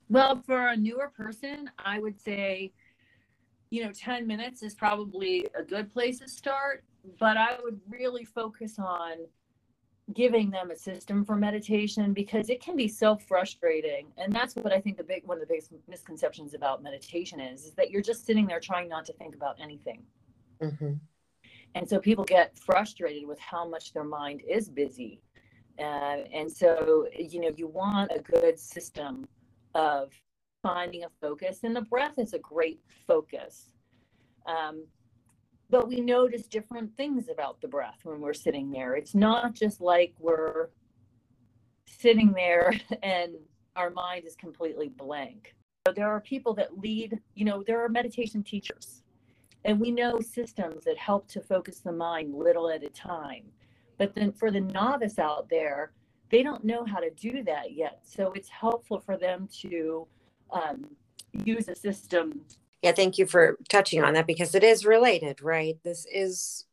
Well 0.10 0.42
for 0.46 0.68
a 0.68 0.78
newer 0.78 1.12
person 1.16 1.70
i 1.84 1.98
would 2.00 2.20
say 2.20 2.72
you 3.70 3.84
know 3.84 3.92
10 3.92 4.28
minutes 4.28 4.62
is 4.62 4.76
probably 4.76 5.48
a 5.58 5.64
good 5.64 5.92
place 5.92 6.20
to 6.20 6.28
start 6.28 6.84
but 7.20 7.38
i 7.38 7.58
would 7.64 7.80
really 7.90 8.24
focus 8.24 8.78
on 8.78 9.14
giving 10.12 10.52
them 10.52 10.70
a 10.72 10.76
system 10.76 11.24
for 11.24 11.36
meditation 11.36 12.12
because 12.12 12.50
it 12.50 12.62
can 12.62 12.76
be 12.76 12.88
so 12.88 13.16
frustrating. 13.16 14.08
And 14.18 14.34
that's 14.34 14.56
what 14.56 14.74
i 14.74 14.80
think 14.80 14.98
the 14.98 15.04
big 15.04 15.26
one 15.26 15.38
of 15.38 15.42
the 15.42 15.48
biggest 15.48 15.72
misconceptions 15.88 16.54
about 16.54 16.84
meditation 16.84 17.40
is 17.40 17.66
is 17.66 17.74
that 17.76 17.90
you're 17.90 18.02
just 18.02 18.26
sitting 18.26 18.46
there 18.46 18.60
trying 18.60 18.90
not 18.90 19.06
to 19.06 19.14
think 19.14 19.36
about 19.36 19.56
anything. 19.62 20.04
Mm-hmm. 20.62 20.94
and 21.76 21.90
so 21.90 22.00
people 22.00 22.24
get 22.24 22.58
frustrated 22.58 23.28
with 23.28 23.40
how 23.40 23.68
much 23.68 23.92
their 23.92 24.04
mind 24.04 24.42
is 24.48 24.70
busy. 24.70 25.22
Uh, 25.80 26.20
and 26.32 26.52
so 26.52 27.08
you 27.18 27.40
know 27.40 27.52
you 27.56 27.68
want 27.68 28.12
a 28.14 28.20
good 28.20 28.60
system 28.60 29.28
of 29.74 30.12
finding 30.62 31.04
a 31.04 31.10
focus 31.22 31.60
and 31.64 31.76
the 31.76 31.82
breath 31.82 32.18
is 32.18 32.34
a 32.34 32.40
great 32.40 32.82
focus. 33.08 33.72
Um, 34.46 34.86
but 35.74 35.88
we 35.88 36.00
notice 36.02 36.44
different 36.44 36.96
things 36.96 37.30
about 37.30 37.60
the 37.60 37.68
breath 37.68 37.98
when 38.04 38.22
we're 38.22 38.32
sitting 38.32 38.70
there. 38.70 38.94
It's 38.94 39.16
not 39.16 39.56
just 39.56 39.82
like 39.82 40.14
we're 40.20 40.70
sitting 41.88 42.32
there 42.32 42.80
and 43.02 43.32
our 43.76 43.90
mind 43.90 44.24
is 44.24 44.36
completely 44.36 44.90
blank. 44.90 45.56
There 45.96 46.08
are 46.08 46.22
people 46.22 46.54
that 46.54 46.78
lead, 46.78 47.20
you 47.34 47.44
know, 47.44 47.64
there 47.66 47.84
are 47.84 47.90
meditation 47.90 48.44
teachers, 48.44 49.02
and 49.66 49.80
we 49.80 49.90
know 49.90 50.20
systems 50.20 50.86
that 50.86 50.96
help 51.00 51.28
to 51.30 51.42
focus 51.42 51.80
the 51.80 51.92
mind 51.92 52.36
little 52.36 52.70
at 52.70 52.84
a 52.84 52.90
time. 52.90 53.46
But 53.98 54.14
then 54.14 54.32
for 54.32 54.52
the 54.52 54.62
novice 54.62 55.18
out 55.18 55.50
there, 55.50 55.94
they 56.30 56.44
don't 56.44 56.64
know 56.64 56.86
how 56.86 57.00
to 57.00 57.10
do 57.10 57.42
that 57.46 57.74
yet. 57.74 58.02
So 58.04 58.32
it's 58.34 58.50
helpful 58.50 59.00
for 59.00 59.18
them 59.18 59.50
to 59.62 60.08
um, 60.52 60.86
use 61.44 61.68
a 61.68 61.76
system 61.76 62.42
yeah, 62.84 62.92
thank 62.92 63.18
you 63.18 63.26
for 63.26 63.58
touching 63.70 64.04
on 64.04 64.14
that 64.14 64.28
because 64.28 64.54
it 64.54 64.64
is 64.64 64.86
related, 64.86 65.42
right? 65.42 65.78
This 65.84 66.06
is, 66.12 66.66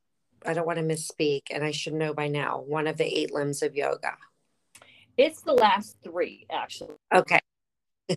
I 0.44 0.55
don't 0.55 0.66
want 0.66 0.81
to 0.81 0.85
misspeak, 0.85 1.42
and 1.53 1.62
I 1.62 1.70
should 1.70 1.94
know 1.94 2.12
by 2.12 2.27
now, 2.27 2.64
one 2.66 2.88
of 2.88 2.96
the 2.96 3.05
eight 3.05 3.33
limbs 3.33 3.62
of 3.62 3.77
yoga. 3.77 4.16
It's 5.16 5.42
the 5.42 5.53
last 5.53 5.96
three, 6.03 6.46
actually. 6.51 6.96
Okay. 7.14 7.38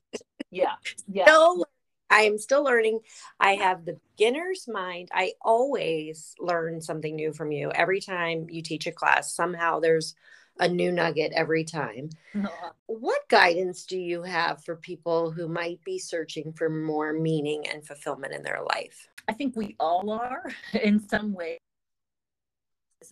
yeah. 0.50 0.74
Yeah. 1.08 1.26
Still, 1.26 1.66
I 2.10 2.22
am 2.22 2.40
still 2.40 2.64
learning. 2.64 3.02
I 3.40 3.56
have 3.56 3.86
the 3.86 4.00
beginner's 4.18 4.68
mind. 4.68 5.10
I 5.14 5.34
always 5.40 6.34
learn 6.40 6.82
something 6.82 7.16
new 7.16 7.32
from 7.32 7.52
you. 7.52 7.72
Every 7.76 8.02
time 8.02 8.48
you 8.50 8.64
teach 8.64 8.88
a 8.88 8.92
class, 8.92 9.36
somehow 9.36 9.80
there's 9.80 10.16
a 10.60 10.68
new 10.68 10.92
nugget 10.92 11.32
every 11.36 11.64
time. 11.64 12.10
What 12.86 13.28
guidance 13.30 13.86
do 13.86 13.98
you 13.98 14.24
have 14.24 14.64
for 14.64 14.76
people 14.76 15.32
who 15.32 15.48
might 15.48 15.84
be 15.84 15.98
searching 15.98 16.54
for 16.54 16.70
more 16.70 17.14
meaning 17.14 17.68
and 17.68 17.86
fulfillment 17.86 18.34
in 18.34 18.44
their 18.44 18.62
life? 18.62 19.10
I 19.28 19.34
think 19.34 19.56
we 19.56 19.76
all 19.80 20.12
are 20.12 20.52
in 20.82 21.08
some 21.08 21.34
way, 21.34 21.58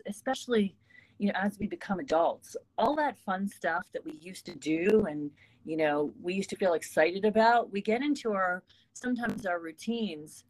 especially 0.06 0.76
you 1.18 1.28
know 1.28 1.40
as 1.40 1.58
we 1.60 1.68
become 1.68 2.00
adults. 2.00 2.56
All 2.78 2.96
that 2.96 3.18
fun 3.20 3.48
stuff 3.48 3.88
that 3.94 4.06
we 4.06 4.14
used 4.22 4.46
to 4.48 4.56
do 4.56 5.06
and 5.10 5.32
you 5.66 5.78
know 5.78 6.14
we 6.22 6.34
used 6.34 6.50
to 6.52 6.56
feel 6.56 6.74
excited 6.74 7.26
about, 7.26 7.72
we 7.72 7.82
get 7.82 8.02
into 8.02 8.34
our 8.34 8.64
sometimes 8.94 9.46
our 9.46 9.60
routines 9.60 10.44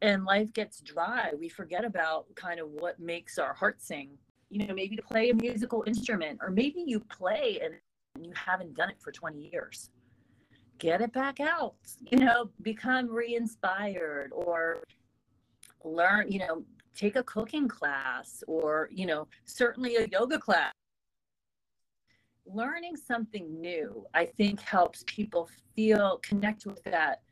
and 0.00 0.24
life 0.24 0.52
gets 0.52 0.80
dry. 0.80 1.30
We 1.38 1.48
forget 1.48 1.84
about 1.84 2.26
kind 2.34 2.58
of 2.58 2.68
what 2.70 2.98
makes 2.98 3.38
our 3.38 3.54
heart 3.54 3.80
sing 3.80 4.18
you 4.52 4.66
know, 4.66 4.74
maybe 4.74 4.94
to 4.96 5.02
play 5.02 5.30
a 5.30 5.34
musical 5.34 5.82
instrument, 5.86 6.38
or 6.42 6.50
maybe 6.50 6.84
you 6.86 7.00
play 7.00 7.58
and 7.64 7.74
you 8.22 8.32
haven't 8.34 8.74
done 8.74 8.90
it 8.90 8.96
for 9.00 9.10
20 9.10 9.48
years. 9.50 9.88
Get 10.78 11.00
it 11.00 11.12
back 11.14 11.40
out, 11.40 11.74
you 12.10 12.18
know, 12.18 12.50
become 12.60 13.08
re 13.08 13.34
inspired 13.34 14.30
or 14.34 14.82
learn, 15.84 16.30
you 16.30 16.40
know, 16.40 16.64
take 16.94 17.16
a 17.16 17.22
cooking 17.22 17.66
class 17.66 18.44
or, 18.46 18.90
you 18.92 19.06
know, 19.06 19.26
certainly 19.46 19.96
a 19.96 20.06
yoga 20.08 20.38
class. 20.38 20.72
Learning 22.44 22.94
something 22.94 23.58
new, 23.58 24.04
I 24.12 24.26
think, 24.26 24.60
helps 24.60 25.02
people 25.06 25.48
feel 25.74 26.18
connect 26.22 26.66
with 26.66 26.82
that 26.84 27.22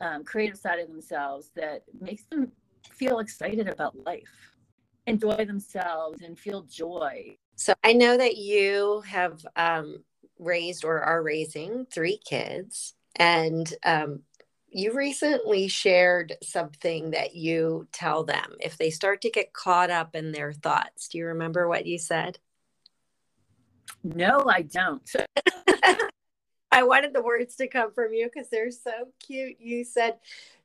um, 0.00 0.22
creative 0.22 0.58
side 0.58 0.78
of 0.78 0.88
themselves 0.88 1.50
that 1.56 1.82
makes 2.00 2.24
them 2.26 2.52
feel 2.88 3.18
excited 3.18 3.68
about 3.68 3.96
life 4.04 4.51
enjoy 5.06 5.44
themselves 5.44 6.22
and 6.22 6.38
feel 6.38 6.62
joy. 6.62 7.36
So 7.56 7.74
I 7.84 7.92
know 7.92 8.16
that 8.16 8.36
you 8.36 9.02
have 9.06 9.44
um, 9.56 10.04
raised 10.38 10.84
or 10.84 11.00
are 11.00 11.22
raising 11.22 11.86
three 11.86 12.18
kids, 12.18 12.94
and 13.16 13.72
um, 13.84 14.20
you 14.68 14.94
recently 14.94 15.68
shared 15.68 16.34
something 16.42 17.10
that 17.10 17.34
you 17.34 17.86
tell 17.92 18.24
them 18.24 18.56
if 18.60 18.78
they 18.78 18.90
start 18.90 19.20
to 19.22 19.30
get 19.30 19.52
caught 19.52 19.90
up 19.90 20.14
in 20.14 20.32
their 20.32 20.52
thoughts. 20.52 21.08
Do 21.08 21.18
you 21.18 21.26
remember 21.26 21.68
what 21.68 21.86
you 21.86 21.98
said? 21.98 22.38
No, 24.02 24.44
I 24.48 24.62
don't. 24.62 25.08
I 26.72 26.84
wanted 26.84 27.12
the 27.12 27.22
words 27.22 27.54
to 27.56 27.68
come 27.68 27.92
from 27.92 28.14
you 28.14 28.30
because 28.32 28.48
they're 28.48 28.70
so 28.70 29.08
cute. 29.20 29.60
You 29.60 29.84
said, 29.84 30.16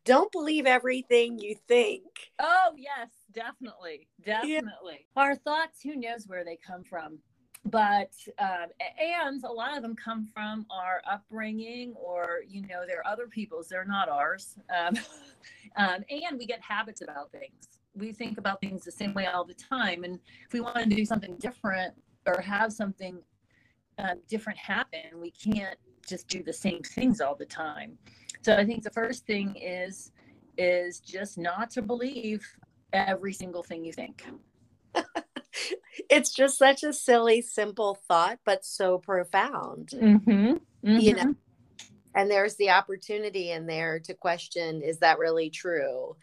Don't 0.06 0.32
believe 0.32 0.65
everything 0.65 1.38
you 1.38 1.56
think. 1.67 2.04
Oh, 2.39 2.71
yes 2.78 3.10
definitely 3.38 4.08
definitely. 4.26 5.06
Yeah. 5.15 5.23
our 5.23 5.36
thoughts 5.36 5.82
who 5.82 5.95
knows 5.95 6.28
where 6.28 6.43
they 6.43 6.58
come 6.58 6.84
from. 6.84 7.19
But 7.65 8.12
um, 8.39 8.67
and 9.00 9.43
a 9.43 9.52
lot 9.52 9.76
of 9.76 9.84
them 9.84 9.95
come 9.95 10.26
from 10.34 10.65
our 10.69 11.02
upbringing 11.10 11.93
or 11.95 12.41
you 12.47 12.62
know 12.62 12.84
they're 12.88 13.06
other 13.06 13.28
people's 13.28 13.67
they're 13.67 13.86
not 13.86 14.10
ours. 14.10 14.56
Um, 14.76 14.95
um, 15.76 16.04
and 16.10 16.38
we 16.38 16.45
get 16.45 16.62
habits 16.62 17.02
about 17.02 17.32
things. 17.32 17.80
We 17.95 18.13
think 18.13 18.38
about 18.38 18.62
things 18.62 18.86
the 18.86 18.91
same 18.91 19.13
way 19.13 19.26
all 19.26 19.43
the 19.43 19.56
time. 19.56 20.04
And 20.04 20.19
if 20.45 20.54
we 20.54 20.62
want 20.62 20.78
to 20.78 20.86
do 20.86 21.04
something 21.04 21.36
different 21.38 21.93
or 22.26 22.39
have 22.41 22.71
something 22.71 23.19
uh, 23.97 24.13
different 24.28 24.60
happen 24.60 25.19
we 25.19 25.32
can't 25.32 25.78
just 26.08 26.28
do 26.28 26.43
the 26.43 26.54
same 26.54 26.82
things 26.84 27.19
all 27.19 27.36
the 27.36 27.45
time. 27.45 27.97
So 28.41 28.56
i 28.56 28.63
think 28.63 28.84
the 28.84 28.91
first 28.91 29.26
thing 29.26 29.56
is 29.56 30.12
is 30.58 31.00
just 31.00 31.38
not 31.38 31.69
to 31.71 31.82
believe 31.82 32.47
every 32.93 33.34
single 33.34 33.63
thing 33.63 33.84
you 33.84 33.93
think. 33.93 34.26
it's 36.10 36.32
just 36.34 36.58
such 36.58 36.84
a 36.84 36.93
silly, 36.93 37.41
simple 37.41 38.00
thought, 38.08 38.39
but 38.45 38.65
so 38.65 38.97
profound. 38.97 39.89
Mm-hmm. 39.89 40.32
Mm-hmm. 40.32 41.00
You 41.00 41.15
know, 41.15 41.36
and 42.15 42.32
there's 42.32 42.56
the 42.56 42.71
opportunity 42.71 43.52
in 43.52 43.67
there 43.67 44.00
to 44.00 44.13
question 44.13 44.82
is 44.82 45.00
that 45.00 45.19
really 45.19 45.50
true? 45.50 46.15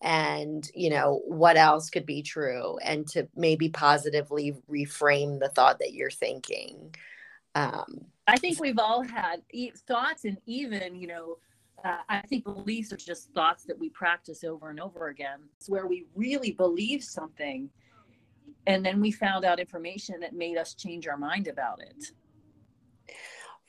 And, 0.00 0.68
you 0.74 0.90
know, 0.90 1.22
what 1.26 1.56
else 1.56 1.90
could 1.90 2.06
be 2.06 2.22
true? 2.22 2.78
And 2.78 3.06
to 3.08 3.28
maybe 3.34 3.68
positively 3.68 4.54
reframe 4.70 5.40
the 5.40 5.48
thought 5.48 5.80
that 5.80 5.92
you're 5.92 6.10
thinking. 6.10 6.94
Um, 7.54 8.04
I 8.26 8.36
think 8.36 8.60
we've 8.60 8.78
all 8.78 9.02
had 9.02 9.42
thoughts, 9.88 10.24
and 10.24 10.36
even, 10.46 10.94
you 10.94 11.08
know, 11.08 11.38
uh, 11.84 11.98
I 12.08 12.20
think 12.22 12.44
beliefs 12.44 12.92
are 12.92 12.96
just 12.96 13.32
thoughts 13.32 13.64
that 13.64 13.78
we 13.78 13.88
practice 13.90 14.44
over 14.44 14.70
and 14.70 14.80
over 14.80 15.08
again. 15.08 15.40
It's 15.56 15.68
where 15.68 15.86
we 15.86 16.06
really 16.14 16.52
believe 16.52 17.02
something 17.04 17.70
and 18.68 18.84
then 18.84 19.00
we 19.00 19.10
found 19.10 19.44
out 19.44 19.58
information 19.58 20.20
that 20.20 20.34
made 20.34 20.58
us 20.58 20.74
change 20.74 21.08
our 21.08 21.16
mind 21.16 21.48
about 21.48 21.80
it 21.80 22.04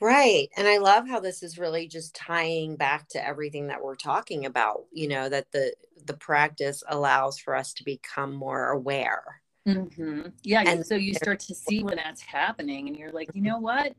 right 0.00 0.48
and 0.56 0.68
i 0.68 0.78
love 0.78 1.08
how 1.08 1.18
this 1.18 1.42
is 1.42 1.58
really 1.58 1.88
just 1.88 2.14
tying 2.14 2.76
back 2.76 3.08
to 3.08 3.26
everything 3.26 3.66
that 3.66 3.82
we're 3.82 3.96
talking 3.96 4.46
about 4.46 4.84
you 4.92 5.08
know 5.08 5.28
that 5.28 5.50
the 5.52 5.72
the 6.06 6.14
practice 6.14 6.82
allows 6.88 7.38
for 7.38 7.54
us 7.54 7.72
to 7.72 7.84
become 7.84 8.32
more 8.32 8.68
aware 8.68 9.42
mm-hmm. 9.66 10.22
yeah 10.42 10.62
and 10.66 10.86
so 10.86 10.94
you 10.94 11.14
start 11.14 11.40
to 11.40 11.54
see 11.54 11.82
when 11.82 11.96
that's 11.96 12.22
happening 12.22 12.88
and 12.88 12.96
you're 12.96 13.12
like 13.12 13.28
you 13.34 13.42
know 13.42 13.58
what 13.58 13.94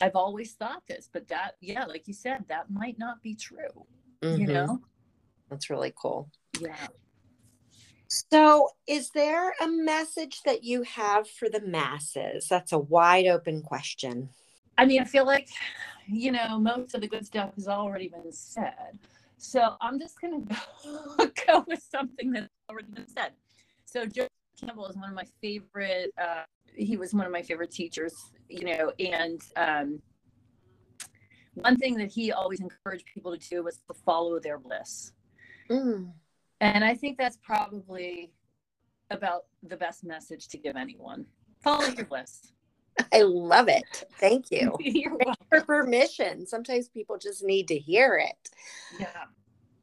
i've 0.00 0.16
always 0.16 0.52
thought 0.52 0.82
this 0.86 1.08
but 1.12 1.26
that 1.28 1.52
yeah 1.60 1.84
like 1.84 2.06
you 2.06 2.14
said 2.14 2.44
that 2.48 2.70
might 2.70 2.98
not 2.98 3.22
be 3.22 3.34
true 3.34 3.86
mm-hmm. 4.22 4.40
you 4.40 4.46
know 4.46 4.80
that's 5.48 5.70
really 5.70 5.92
cool 5.96 6.28
yeah 6.60 6.86
so, 8.08 8.70
is 8.86 9.10
there 9.10 9.52
a 9.60 9.66
message 9.66 10.42
that 10.44 10.62
you 10.62 10.82
have 10.82 11.28
for 11.28 11.48
the 11.48 11.60
masses? 11.60 12.46
That's 12.48 12.72
a 12.72 12.78
wide 12.78 13.26
open 13.26 13.62
question. 13.62 14.28
I 14.78 14.86
mean, 14.86 15.00
I 15.00 15.04
feel 15.04 15.26
like, 15.26 15.48
you 16.06 16.30
know, 16.30 16.58
most 16.58 16.94
of 16.94 17.00
the 17.00 17.08
good 17.08 17.26
stuff 17.26 17.54
has 17.56 17.66
already 17.66 18.08
been 18.08 18.30
said. 18.30 18.98
So, 19.38 19.74
I'm 19.80 19.98
just 19.98 20.20
going 20.20 20.46
to 21.18 21.32
go 21.46 21.64
with 21.66 21.82
something 21.90 22.30
that's 22.30 22.48
already 22.70 22.88
been 22.92 23.08
said. 23.08 23.32
So, 23.86 24.06
Joe 24.06 24.28
Campbell 24.60 24.86
is 24.86 24.96
one 24.96 25.08
of 25.08 25.14
my 25.14 25.26
favorite, 25.40 26.12
uh, 26.20 26.44
he 26.74 26.96
was 26.96 27.14
one 27.14 27.26
of 27.26 27.32
my 27.32 27.42
favorite 27.42 27.70
teachers, 27.70 28.14
you 28.48 28.64
know, 28.64 28.92
and 28.98 29.40
um, 29.56 30.00
one 31.54 31.76
thing 31.76 31.94
that 31.96 32.10
he 32.10 32.32
always 32.32 32.60
encouraged 32.60 33.06
people 33.12 33.36
to 33.36 33.48
do 33.48 33.62
was 33.62 33.80
to 33.88 33.94
follow 34.04 34.38
their 34.38 34.58
bliss. 34.58 35.12
Mm 35.70 36.12
and 36.60 36.84
I 36.84 36.94
think 36.94 37.18
that's 37.18 37.38
probably 37.42 38.32
about 39.10 39.44
the 39.62 39.76
best 39.76 40.04
message 40.04 40.48
to 40.48 40.58
give 40.58 40.76
anyone. 40.76 41.26
Follow 41.62 41.86
your 41.86 42.06
bliss. 42.06 42.52
I 43.12 43.22
love 43.22 43.68
it. 43.68 44.04
Thank 44.18 44.50
you. 44.50 44.74
You're 44.80 45.18
for 45.50 45.60
permission. 45.62 46.46
Sometimes 46.46 46.88
people 46.88 47.18
just 47.18 47.44
need 47.44 47.68
to 47.68 47.78
hear 47.78 48.16
it. 48.16 48.50
Yeah. 48.98 49.24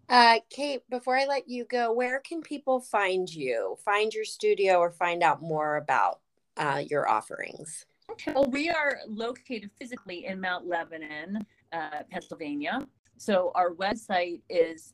Uh, 0.10 0.40
Kate, 0.50 0.82
before 0.90 1.18
I 1.18 1.26
let 1.26 1.48
you 1.48 1.66
go, 1.66 1.92
where 1.92 2.20
can 2.20 2.42
people 2.42 2.80
find 2.80 3.34
you, 3.34 3.78
find 3.84 4.14
your 4.14 4.26
studio, 4.26 4.80
or 4.80 4.92
find 4.92 5.24
out 5.24 5.42
more 5.42 5.78
about 5.78 6.20
uh, 6.58 6.84
your 6.88 7.10
offerings? 7.10 7.86
Okay. 8.12 8.34
Well, 8.34 8.50
we 8.50 8.70
are 8.70 9.00
located 9.08 9.72
physically 9.80 10.26
in 10.26 10.42
Mount 10.42 10.68
Lebanon, 10.68 11.46
uh, 11.72 12.04
Pennsylvania. 12.12 12.86
So 13.18 13.52
our 13.56 13.72
website 13.72 14.42
is 14.50 14.94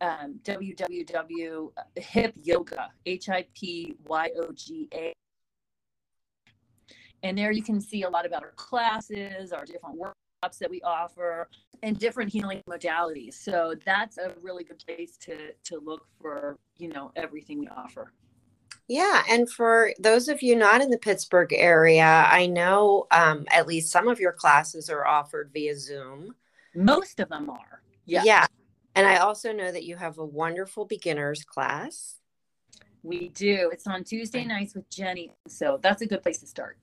um, 0.00 0.38
www.hip 0.44 2.34
yoga, 2.42 2.90
H 3.06 3.28
I 3.30 3.46
P 3.54 3.94
Y 4.04 4.30
O 4.36 4.52
G 4.52 4.88
A. 4.92 5.12
And 7.22 7.38
there 7.38 7.52
you 7.52 7.62
can 7.62 7.80
see 7.80 8.02
a 8.02 8.10
lot 8.10 8.26
about 8.26 8.42
our 8.42 8.52
classes, 8.56 9.52
our 9.52 9.64
different 9.64 9.96
workshops 9.96 10.58
that 10.58 10.68
we 10.68 10.82
offer, 10.82 11.48
and 11.82 11.98
different 11.98 12.32
healing 12.32 12.62
modalities. 12.68 13.34
So 13.34 13.74
that's 13.84 14.18
a 14.18 14.32
really 14.40 14.64
good 14.64 14.82
place 14.86 15.16
to 15.18 15.52
to 15.64 15.78
look 15.78 16.06
for, 16.20 16.58
you 16.76 16.88
know, 16.88 17.12
everything 17.16 17.58
we 17.58 17.68
offer. 17.68 18.12
Yeah, 18.88 19.22
and 19.28 19.48
for 19.48 19.92
those 19.98 20.28
of 20.28 20.42
you 20.42 20.56
not 20.56 20.80
in 20.80 20.90
the 20.90 20.98
Pittsburgh 20.98 21.52
area, 21.52 22.26
I 22.28 22.46
know 22.46 23.06
um, 23.10 23.46
at 23.50 23.66
least 23.66 23.90
some 23.92 24.08
of 24.08 24.20
your 24.20 24.32
classes 24.32 24.90
are 24.90 25.06
offered 25.06 25.50
via 25.52 25.76
Zoom. 25.78 26.34
Most 26.74 27.20
of 27.20 27.28
them 27.28 27.48
are. 27.48 27.82
Yeah. 28.04 28.22
Yeah. 28.24 28.46
And 28.94 29.06
I 29.06 29.16
also 29.16 29.52
know 29.52 29.72
that 29.72 29.84
you 29.84 29.96
have 29.96 30.18
a 30.18 30.24
wonderful 30.24 30.84
beginners 30.84 31.44
class. 31.44 32.18
We 33.02 33.28
do. 33.28 33.70
It's 33.72 33.86
on 33.86 34.04
Tuesday 34.04 34.44
nights 34.44 34.74
with 34.74 34.88
Jenny. 34.90 35.32
So 35.48 35.78
that's 35.82 36.02
a 36.02 36.06
good 36.06 36.22
place 36.22 36.38
to 36.38 36.46
start. 36.46 36.76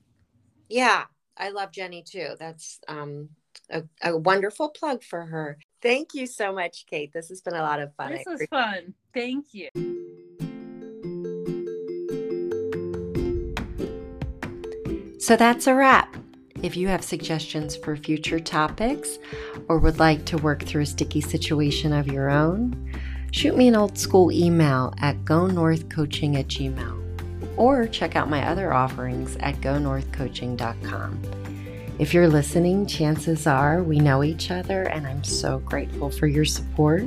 Yeah, 0.67 1.05
I 1.37 1.49
love 1.49 1.71
Jenny 1.71 2.03
too. 2.03 2.35
That's 2.39 2.79
um, 2.87 3.29
a, 3.69 3.83
a 4.03 4.17
wonderful 4.17 4.69
plug 4.69 5.03
for 5.03 5.25
her. 5.25 5.57
Thank 5.81 6.13
you 6.13 6.27
so 6.27 6.53
much, 6.53 6.85
Kate. 6.89 7.11
This 7.13 7.29
has 7.29 7.41
been 7.41 7.55
a 7.55 7.61
lot 7.61 7.79
of 7.79 7.93
fun. 7.95 8.11
This 8.11 8.25
was 8.25 8.45
fun. 8.49 8.93
Thank 9.13 9.53
you. 9.53 9.69
So 15.19 15.35
that's 15.35 15.67
a 15.67 15.75
wrap. 15.75 16.15
If 16.63 16.75
you 16.75 16.87
have 16.87 17.03
suggestions 17.03 17.75
for 17.75 17.95
future 17.95 18.39
topics 18.39 19.17
or 19.67 19.77
would 19.77 19.99
like 19.99 20.25
to 20.25 20.37
work 20.37 20.63
through 20.63 20.81
a 20.81 20.85
sticky 20.85 21.21
situation 21.21 21.93
of 21.93 22.07
your 22.07 22.29
own, 22.29 22.91
shoot 23.31 23.55
me 23.55 23.67
an 23.67 23.75
old 23.75 23.97
school 23.97 24.31
email 24.31 24.93
at 24.99 25.23
gonorthcoaching 25.23 26.37
at 26.37 26.47
gmail 26.47 27.57
or 27.57 27.87
check 27.87 28.15
out 28.15 28.29
my 28.29 28.47
other 28.47 28.73
offerings 28.73 29.37
at 29.37 29.55
gonorthcoaching.com. 29.55 31.38
If 31.99 32.13
you're 32.13 32.29
listening, 32.29 32.87
chances 32.87 33.45
are 33.45 33.83
we 33.83 33.99
know 33.99 34.23
each 34.23 34.51
other, 34.51 34.83
and 34.83 35.05
I'm 35.05 35.21
so 35.21 35.59
grateful 35.59 36.09
for 36.09 36.27
your 36.27 36.45
support. 36.45 37.03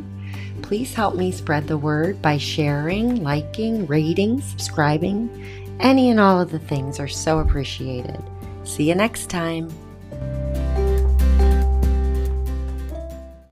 Please 0.60 0.92
help 0.92 1.16
me 1.16 1.32
spread 1.32 1.66
the 1.66 1.78
word 1.78 2.20
by 2.20 2.36
sharing, 2.36 3.22
liking, 3.22 3.86
rating, 3.86 4.42
subscribing. 4.42 5.30
Any 5.80 6.10
and 6.10 6.20
all 6.20 6.38
of 6.38 6.50
the 6.50 6.58
things 6.58 7.00
are 7.00 7.08
so 7.08 7.38
appreciated. 7.38 8.22
See 8.64 8.86
you 8.86 8.94
next 8.94 9.30
time. 9.30 9.70